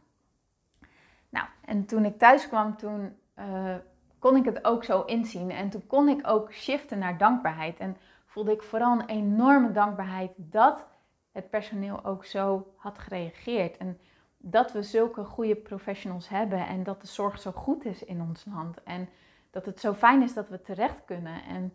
Nou, 1.29 1.47
en 1.65 1.87
toen 1.87 2.05
ik 2.05 2.19
thuis 2.19 2.49
kwam, 2.49 2.77
toen 2.77 3.17
uh, 3.39 3.75
kon 4.19 4.37
ik 4.37 4.45
het 4.45 4.65
ook 4.65 4.85
zo 4.85 5.03
inzien. 5.03 5.51
En 5.51 5.71
toen 5.71 5.87
kon 5.87 6.09
ik 6.09 6.29
ook 6.29 6.53
shiften 6.53 6.99
naar 6.99 7.19
dankbaarheid. 7.19 7.79
En 7.79 7.97
voelde 8.27 8.53
ik 8.53 8.63
vooral 8.63 8.93
een 8.93 9.09
enorme 9.09 9.71
dankbaarheid 9.73 10.31
dat 10.37 10.87
het 11.33 11.51
personeel 11.51 12.05
ook 12.05 12.25
zo 12.25 12.73
had 12.77 12.99
gereageerd. 12.99 13.77
En 13.77 13.99
dat 14.37 14.73
we 14.73 14.83
zulke 14.83 15.25
goede 15.25 15.57
professionals 15.57 16.29
hebben 16.29 16.67
en 16.67 16.83
dat 16.83 17.01
de 17.01 17.07
zorg 17.07 17.41
zo 17.41 17.51
goed 17.51 17.85
is 17.85 18.05
in 18.05 18.21
ons 18.21 18.45
land. 18.45 18.83
En 18.83 19.09
dat 19.51 19.67
het 19.67 19.81
zo 19.81 19.95
fijn 19.95 20.23
is 20.23 20.35
dat 20.35 20.49
we 20.49 20.63
terecht 20.63 21.05
kunnen. 21.05 21.45
En, 21.45 21.73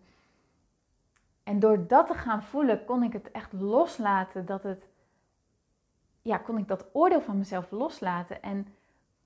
en 1.47 1.59
door 1.59 1.87
dat 1.87 2.07
te 2.07 2.13
gaan 2.13 2.43
voelen, 2.43 2.85
kon 2.85 3.03
ik 3.03 3.13
het 3.13 3.31
echt 3.31 3.53
loslaten 3.53 4.45
dat 4.45 4.63
het. 4.63 4.87
Ja, 6.21 6.37
kon 6.37 6.57
ik 6.57 6.67
dat 6.67 6.85
oordeel 6.93 7.21
van 7.21 7.37
mezelf 7.37 7.71
loslaten. 7.71 8.41
En 8.41 8.67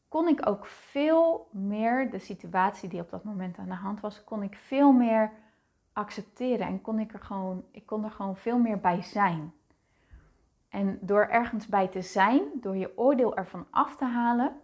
kon 0.07 0.27
ik 0.27 0.47
ook 0.47 0.65
veel 0.65 1.47
meer 1.51 2.11
de 2.11 2.19
situatie 2.19 2.89
die 2.89 3.01
op 3.01 3.09
dat 3.09 3.23
moment 3.23 3.57
aan 3.57 3.69
de 3.69 3.73
hand 3.73 3.99
was, 3.99 4.23
kon 4.23 4.43
ik 4.43 4.55
veel 4.55 4.91
meer 4.91 5.31
accepteren 5.93 6.67
en 6.67 6.81
kon 6.81 6.99
ik 6.99 7.13
er 7.13 7.19
gewoon, 7.19 7.63
ik 7.71 7.85
kon 7.85 8.03
er 8.03 8.11
gewoon 8.11 8.37
veel 8.37 8.57
meer 8.57 8.79
bij 8.79 9.01
zijn. 9.01 9.53
En 10.69 10.99
door 11.01 11.25
ergens 11.25 11.67
bij 11.67 11.87
te 11.87 12.01
zijn, 12.01 12.41
door 12.53 12.77
je 12.77 12.97
oordeel 12.97 13.35
ervan 13.35 13.67
af 13.69 13.95
te 13.95 14.05
halen, 14.05 14.61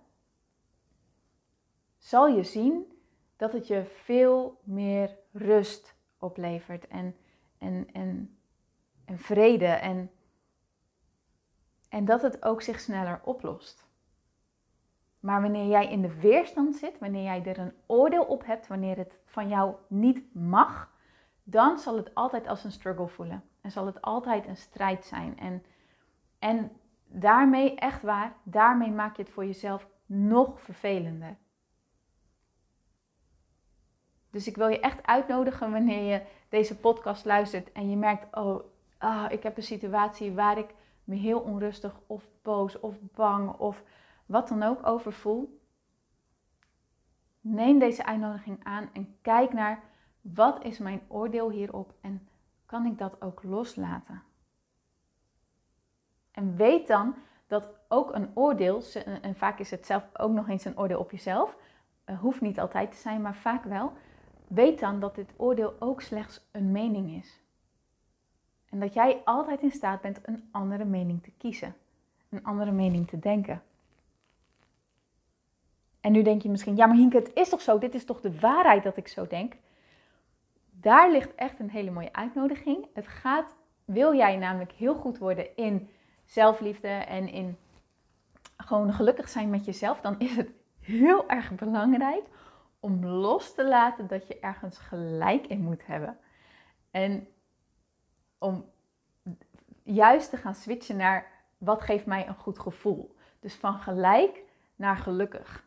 zal 1.97 2.27
je 2.27 2.43
zien 2.43 2.91
dat 3.35 3.53
het 3.53 3.67
je 3.67 3.83
veel 4.03 4.59
meer 4.63 5.17
rust 5.31 5.95
oplevert 6.17 6.87
en, 6.87 7.15
en, 7.57 7.87
en, 7.93 8.37
en 9.05 9.19
vrede 9.19 9.65
en, 9.65 10.11
en 11.89 12.05
dat 12.05 12.21
het 12.21 12.43
ook 12.43 12.61
zich 12.61 12.79
sneller 12.79 13.21
oplost. 13.23 13.87
Maar 15.19 15.41
wanneer 15.41 15.67
jij 15.67 15.91
in 15.91 16.01
de 16.01 16.19
weerstand 16.19 16.75
zit, 16.75 16.99
wanneer 16.99 17.23
jij 17.23 17.45
er 17.45 17.59
een 17.59 17.73
oordeel 17.85 18.23
op 18.23 18.45
hebt, 18.45 18.67
wanneer 18.67 18.97
het 18.97 19.19
van 19.25 19.47
jou 19.47 19.75
niet 19.87 20.33
mag, 20.33 20.91
dan 21.43 21.79
zal 21.79 21.95
het 21.95 22.15
altijd 22.15 22.47
als 22.47 22.63
een 22.63 22.71
struggle 22.71 23.07
voelen. 23.07 23.43
En 23.61 23.71
zal 23.71 23.85
het 23.85 24.01
altijd 24.01 24.47
een 24.47 24.57
strijd 24.57 25.05
zijn. 25.05 25.39
En, 25.39 25.63
en 26.39 26.71
daarmee, 27.07 27.75
echt 27.75 28.01
waar, 28.01 28.35
daarmee 28.43 28.91
maak 28.91 29.15
je 29.15 29.21
het 29.21 29.31
voor 29.31 29.45
jezelf 29.45 29.87
nog 30.05 30.61
vervelender. 30.61 31.37
Dus 34.29 34.47
ik 34.47 34.55
wil 34.55 34.67
je 34.67 34.79
echt 34.79 35.05
uitnodigen 35.05 35.71
wanneer 35.71 36.13
je 36.13 36.21
deze 36.49 36.77
podcast 36.77 37.25
luistert 37.25 37.71
en 37.71 37.89
je 37.89 37.95
merkt, 37.95 38.35
oh, 38.35 38.63
ah, 38.97 39.31
ik 39.31 39.43
heb 39.43 39.57
een 39.57 39.63
situatie 39.63 40.33
waar 40.33 40.57
ik 40.57 40.73
me 41.03 41.15
heel 41.15 41.39
onrustig 41.39 41.99
of 42.07 42.29
boos 42.41 42.79
of 42.79 42.95
bang 43.01 43.51
of 43.57 43.83
wat 44.25 44.47
dan 44.47 44.63
ook 44.63 44.87
over 44.87 45.13
voel. 45.13 45.61
Neem 47.41 47.79
deze 47.79 48.05
uitnodiging 48.05 48.63
aan 48.63 48.89
en 48.93 49.17
kijk 49.21 49.53
naar 49.53 49.83
wat 50.21 50.63
is 50.63 50.77
mijn 50.77 51.01
oordeel 51.07 51.51
hierop 51.51 51.93
en 52.01 52.27
kan 52.65 52.85
ik 52.85 52.97
dat 52.97 53.21
ook 53.21 53.43
loslaten? 53.43 54.23
En 56.31 56.55
weet 56.55 56.87
dan 56.87 57.15
dat 57.47 57.69
ook 57.87 58.15
een 58.15 58.31
oordeel, 58.33 58.83
en 59.21 59.35
vaak 59.35 59.59
is 59.59 59.71
het 59.71 59.85
zelf 59.85 60.09
ook 60.13 60.31
nog 60.31 60.49
eens 60.49 60.65
een 60.65 60.77
oordeel 60.77 60.99
op 60.99 61.11
jezelf, 61.11 61.57
uh, 62.05 62.19
hoeft 62.19 62.41
niet 62.41 62.59
altijd 62.59 62.91
te 62.91 62.97
zijn, 62.97 63.21
maar 63.21 63.35
vaak 63.35 63.63
wel. 63.63 63.93
Weet 64.47 64.79
dan 64.79 64.99
dat 64.99 65.15
dit 65.15 65.33
oordeel 65.35 65.75
ook 65.79 66.01
slechts 66.01 66.47
een 66.51 66.71
mening 66.71 67.11
is. 67.11 67.41
En 68.69 68.79
dat 68.79 68.93
jij 68.93 69.21
altijd 69.25 69.61
in 69.61 69.71
staat 69.71 70.01
bent 70.01 70.19
een 70.23 70.47
andere 70.51 70.85
mening 70.85 71.23
te 71.23 71.31
kiezen, 71.37 71.75
een 72.29 72.43
andere 72.43 72.71
mening 72.71 73.07
te 73.07 73.19
denken. 73.19 73.63
En 76.01 76.11
nu 76.11 76.21
denk 76.21 76.41
je 76.41 76.49
misschien, 76.49 76.75
ja 76.75 76.85
maar 76.85 76.95
Hinke, 76.95 77.17
het 77.17 77.31
is 77.33 77.49
toch 77.49 77.61
zo, 77.61 77.77
dit 77.77 77.95
is 77.95 78.05
toch 78.05 78.21
de 78.21 78.39
waarheid 78.39 78.83
dat 78.83 78.97
ik 78.97 79.07
zo 79.07 79.27
denk? 79.27 79.53
daar 80.79 81.11
ligt 81.11 81.35
echt 81.35 81.59
een 81.59 81.69
hele 81.69 81.91
mooie 81.91 82.13
uitnodiging. 82.13 82.85
Het 82.93 83.07
gaat, 83.07 83.55
wil 83.85 84.15
jij 84.15 84.37
namelijk 84.37 84.71
heel 84.71 84.95
goed 84.95 85.17
worden 85.17 85.55
in 85.55 85.89
zelfliefde 86.25 86.87
en 86.87 87.29
in 87.29 87.57
gewoon 88.57 88.93
gelukkig 88.93 89.29
zijn 89.29 89.49
met 89.49 89.65
jezelf, 89.65 90.01
dan 90.01 90.19
is 90.19 90.35
het 90.35 90.49
heel 90.79 91.29
erg 91.29 91.55
belangrijk 91.55 92.23
om 92.79 93.05
los 93.05 93.53
te 93.53 93.67
laten 93.67 94.07
dat 94.07 94.27
je 94.27 94.39
ergens 94.39 94.77
gelijk 94.77 95.47
in 95.47 95.61
moet 95.61 95.85
hebben. 95.85 96.17
En 96.91 97.27
om 98.37 98.71
juist 99.83 100.29
te 100.29 100.37
gaan 100.37 100.55
switchen 100.55 100.97
naar 100.97 101.31
wat 101.57 101.81
geeft 101.81 102.05
mij 102.05 102.27
een 102.27 102.35
goed 102.35 102.59
gevoel. 102.59 103.15
Dus 103.39 103.55
van 103.55 103.79
gelijk 103.79 104.43
naar 104.75 104.97
gelukkig. 104.97 105.65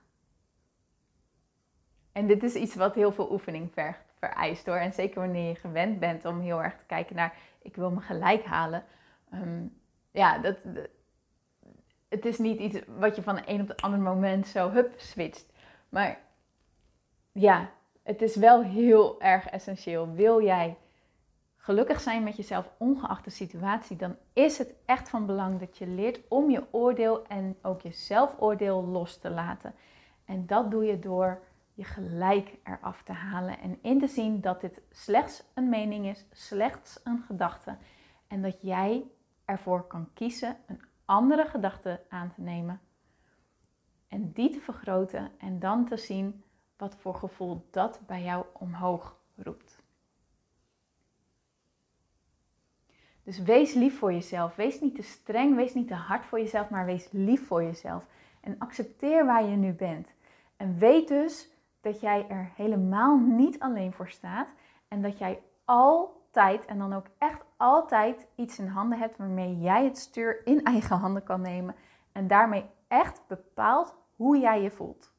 En 2.12 2.27
dit 2.27 2.42
is 2.42 2.55
iets 2.55 2.75
wat 2.75 2.94
heel 2.94 3.12
veel 3.12 3.33
oefening 3.33 3.73
vereist 4.18 4.66
hoor. 4.66 4.77
En 4.77 4.92
zeker 4.92 5.20
wanneer 5.20 5.49
je 5.49 5.55
gewend 5.55 5.99
bent 5.99 6.25
om 6.25 6.40
heel 6.40 6.62
erg 6.62 6.77
te 6.77 6.85
kijken 6.85 7.16
naar 7.16 7.37
ik 7.62 7.77
wil 7.77 7.90
me 7.90 8.01
gelijk 8.01 8.44
halen. 8.44 8.85
Ehm, 9.31 9.66
ja, 10.11 10.38
dat, 10.38 10.57
het 12.09 12.25
is 12.25 12.38
niet 12.38 12.59
iets 12.59 12.79
wat 12.99 13.16
je 13.16 13.23
van 13.23 13.42
een 13.46 13.61
op 13.61 13.68
het 13.68 13.83
andere 13.83 14.03
moment 14.03 14.46
zo 14.46 14.70
hup 14.70 14.94
switcht. 14.96 15.53
Maar 15.88 16.18
ja, 17.32 17.70
het 18.02 18.22
is 18.22 18.36
wel 18.36 18.62
heel 18.62 19.20
erg 19.20 19.46
essentieel. 19.46 20.12
Wil 20.12 20.42
jij 20.42 20.76
gelukkig 21.56 22.00
zijn 22.00 22.22
met 22.22 22.36
jezelf, 22.36 22.70
ongeacht 22.78 23.24
de 23.24 23.30
situatie, 23.30 23.96
dan 23.96 24.16
is 24.32 24.58
het 24.58 24.74
echt 24.84 25.08
van 25.08 25.26
belang 25.26 25.58
dat 25.58 25.78
je 25.78 25.86
leert 25.86 26.20
om 26.28 26.50
je 26.50 26.64
oordeel 26.70 27.26
en 27.26 27.56
ook 27.62 27.80
je 27.80 27.92
zelfoordeel 27.92 28.84
los 28.84 29.18
te 29.18 29.30
laten. 29.30 29.74
En 30.24 30.46
dat 30.46 30.70
doe 30.70 30.84
je 30.84 30.98
door 30.98 31.42
je 31.74 31.84
gelijk 31.84 32.58
eraf 32.64 33.02
te 33.02 33.12
halen 33.12 33.58
en 33.60 33.78
in 33.82 33.98
te 33.98 34.06
zien 34.06 34.40
dat 34.40 34.60
dit 34.60 34.80
slechts 34.90 35.42
een 35.54 35.68
mening 35.68 36.06
is, 36.06 36.26
slechts 36.32 37.00
een 37.04 37.22
gedachte 37.26 37.76
en 38.26 38.42
dat 38.42 38.60
jij 38.60 39.04
ervoor 39.44 39.86
kan 39.86 40.08
kiezen 40.14 40.56
een 40.66 40.80
andere 41.04 41.46
gedachte 41.46 42.00
aan 42.08 42.32
te 42.34 42.40
nemen 42.40 42.80
en 44.08 44.32
die 44.32 44.50
te 44.50 44.60
vergroten 44.60 45.30
en 45.38 45.58
dan 45.58 45.86
te 45.86 45.96
zien 45.96 46.44
wat 46.80 46.94
voor 46.94 47.14
gevoel 47.14 47.66
dat 47.70 48.00
bij 48.06 48.22
jou 48.22 48.44
omhoog 48.52 49.16
roept. 49.36 49.78
Dus 53.22 53.38
wees 53.38 53.74
lief 53.74 53.98
voor 53.98 54.12
jezelf. 54.12 54.56
Wees 54.56 54.80
niet 54.80 54.94
te 54.94 55.02
streng, 55.02 55.56
wees 55.56 55.74
niet 55.74 55.88
te 55.88 55.94
hard 55.94 56.26
voor 56.26 56.38
jezelf, 56.38 56.68
maar 56.70 56.84
wees 56.84 57.08
lief 57.10 57.46
voor 57.46 57.62
jezelf. 57.62 58.04
En 58.40 58.58
accepteer 58.58 59.26
waar 59.26 59.44
je 59.44 59.56
nu 59.56 59.72
bent. 59.72 60.12
En 60.56 60.78
weet 60.78 61.08
dus 61.08 61.48
dat 61.80 62.00
jij 62.00 62.26
er 62.28 62.52
helemaal 62.56 63.18
niet 63.18 63.60
alleen 63.60 63.92
voor 63.92 64.08
staat 64.08 64.48
en 64.88 65.02
dat 65.02 65.18
jij 65.18 65.42
altijd 65.64 66.64
en 66.66 66.78
dan 66.78 66.92
ook 66.92 67.06
echt 67.18 67.44
altijd 67.56 68.26
iets 68.34 68.58
in 68.58 68.66
handen 68.66 68.98
hebt 68.98 69.16
waarmee 69.16 69.58
jij 69.58 69.84
het 69.84 69.98
stuur 69.98 70.46
in 70.46 70.64
eigen 70.64 70.96
handen 70.96 71.22
kan 71.22 71.40
nemen 71.40 71.74
En 72.12 72.26
daarmee 72.26 72.64
echt 72.88 73.22
bepaalt 73.26 73.94
hoe 74.16 74.38
jij 74.38 74.62
je 74.62 74.70
voelt. 74.70 75.12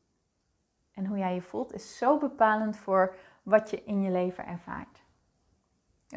En 1.02 1.08
hoe 1.08 1.18
jij 1.18 1.34
je 1.34 1.42
voelt 1.42 1.74
is 1.74 1.98
zo 1.98 2.18
bepalend 2.18 2.78
voor 2.78 3.16
wat 3.44 3.70
je 3.70 3.84
in 3.84 4.02
je 4.02 4.12
leven 4.12 4.46
ervaart. 4.46 5.04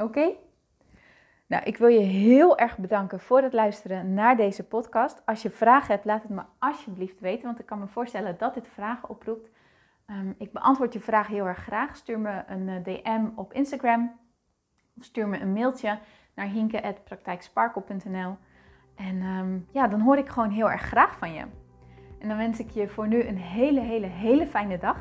Oké? 0.00 0.32
Nou, 1.46 1.62
ik 1.64 1.76
wil 1.76 1.88
je 1.88 2.00
heel 2.00 2.58
erg 2.58 2.78
bedanken 2.78 3.20
voor 3.20 3.42
het 3.42 3.52
luisteren 3.52 4.14
naar 4.14 4.36
deze 4.36 4.64
podcast. 4.64 5.22
Als 5.26 5.42
je 5.42 5.50
vragen 5.50 5.94
hebt, 5.94 6.04
laat 6.04 6.22
het 6.22 6.30
me 6.30 6.42
alsjeblieft 6.58 7.20
weten, 7.20 7.44
want 7.46 7.58
ik 7.58 7.66
kan 7.66 7.78
me 7.78 7.86
voorstellen 7.86 8.38
dat 8.38 8.54
dit 8.54 8.68
vragen 8.68 9.08
oproept. 9.08 9.50
Ehm, 10.06 10.32
ik 10.38 10.52
beantwoord 10.52 10.92
je 10.92 11.00
vragen 11.00 11.34
heel 11.34 11.46
erg 11.46 11.62
graag. 11.62 11.96
Stuur 11.96 12.18
me 12.18 12.42
een 12.46 12.68
eh, 12.68 12.84
DM 12.84 13.26
op 13.34 13.52
Instagram 13.52 14.18
of 14.96 15.04
stuur 15.04 15.28
me 15.28 15.40
een 15.40 15.52
mailtje 15.52 15.98
naar 16.34 16.46
hinke.praktijksparkle.nl. 16.46 18.36
En 18.94 19.20
ehm, 19.20 19.58
ja, 19.70 19.88
dan 19.88 20.00
hoor 20.00 20.16
ik 20.16 20.28
gewoon 20.28 20.50
heel 20.50 20.70
erg 20.70 20.82
graag 20.82 21.16
van 21.16 21.32
je. 21.32 21.44
En 22.18 22.28
dan 22.28 22.36
wens 22.36 22.58
ik 22.58 22.70
je 22.70 22.88
voor 22.88 23.08
nu 23.08 23.22
een 23.22 23.38
hele, 23.38 23.80
hele, 23.80 24.06
hele 24.06 24.46
fijne 24.46 24.78
dag. 24.78 24.96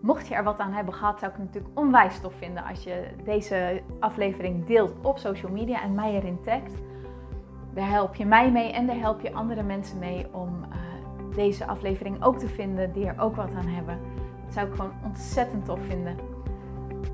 Mocht 0.00 0.28
je 0.28 0.34
er 0.34 0.44
wat 0.44 0.58
aan 0.58 0.72
hebben 0.72 0.94
gehad, 0.94 1.18
zou 1.18 1.30
ik 1.30 1.36
het 1.36 1.46
natuurlijk 1.46 1.78
onwijs 1.78 2.20
tof 2.20 2.34
vinden 2.34 2.64
als 2.64 2.84
je 2.84 3.06
deze 3.24 3.82
aflevering 4.00 4.66
deelt 4.66 4.94
op 5.02 5.18
social 5.18 5.52
media 5.52 5.82
en 5.82 5.94
mij 5.94 6.14
erin 6.14 6.40
tagt. 6.40 6.72
Daar 7.74 7.88
help 7.88 8.14
je 8.14 8.26
mij 8.26 8.50
mee 8.50 8.72
en 8.72 8.86
daar 8.86 8.98
help 8.98 9.20
je 9.20 9.32
andere 9.32 9.62
mensen 9.62 9.98
mee 9.98 10.26
om 10.32 10.64
eh, 10.70 10.78
deze 11.36 11.66
aflevering 11.66 12.22
ook 12.22 12.38
te 12.38 12.48
vinden 12.48 12.92
die 12.92 13.06
er 13.06 13.20
ook 13.20 13.36
wat 13.36 13.54
aan 13.54 13.66
hebben. 13.66 13.98
Dat 14.44 14.54
zou 14.54 14.66
ik 14.66 14.74
gewoon 14.74 14.92
ontzettend 15.04 15.64
tof 15.64 15.80
vinden. 15.88 16.16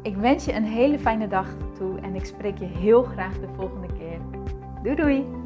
Ik 0.03 0.17
wens 0.17 0.45
je 0.45 0.55
een 0.55 0.65
hele 0.65 0.99
fijne 0.99 1.29
dag 1.29 1.47
toe 1.79 2.01
en 2.01 2.15
ik 2.15 2.25
spreek 2.25 2.59
je 2.59 2.65
heel 2.65 3.03
graag 3.03 3.41
de 3.41 3.49
volgende 3.57 3.93
keer. 3.99 4.19
Doei 4.83 4.97
doei! 4.97 5.46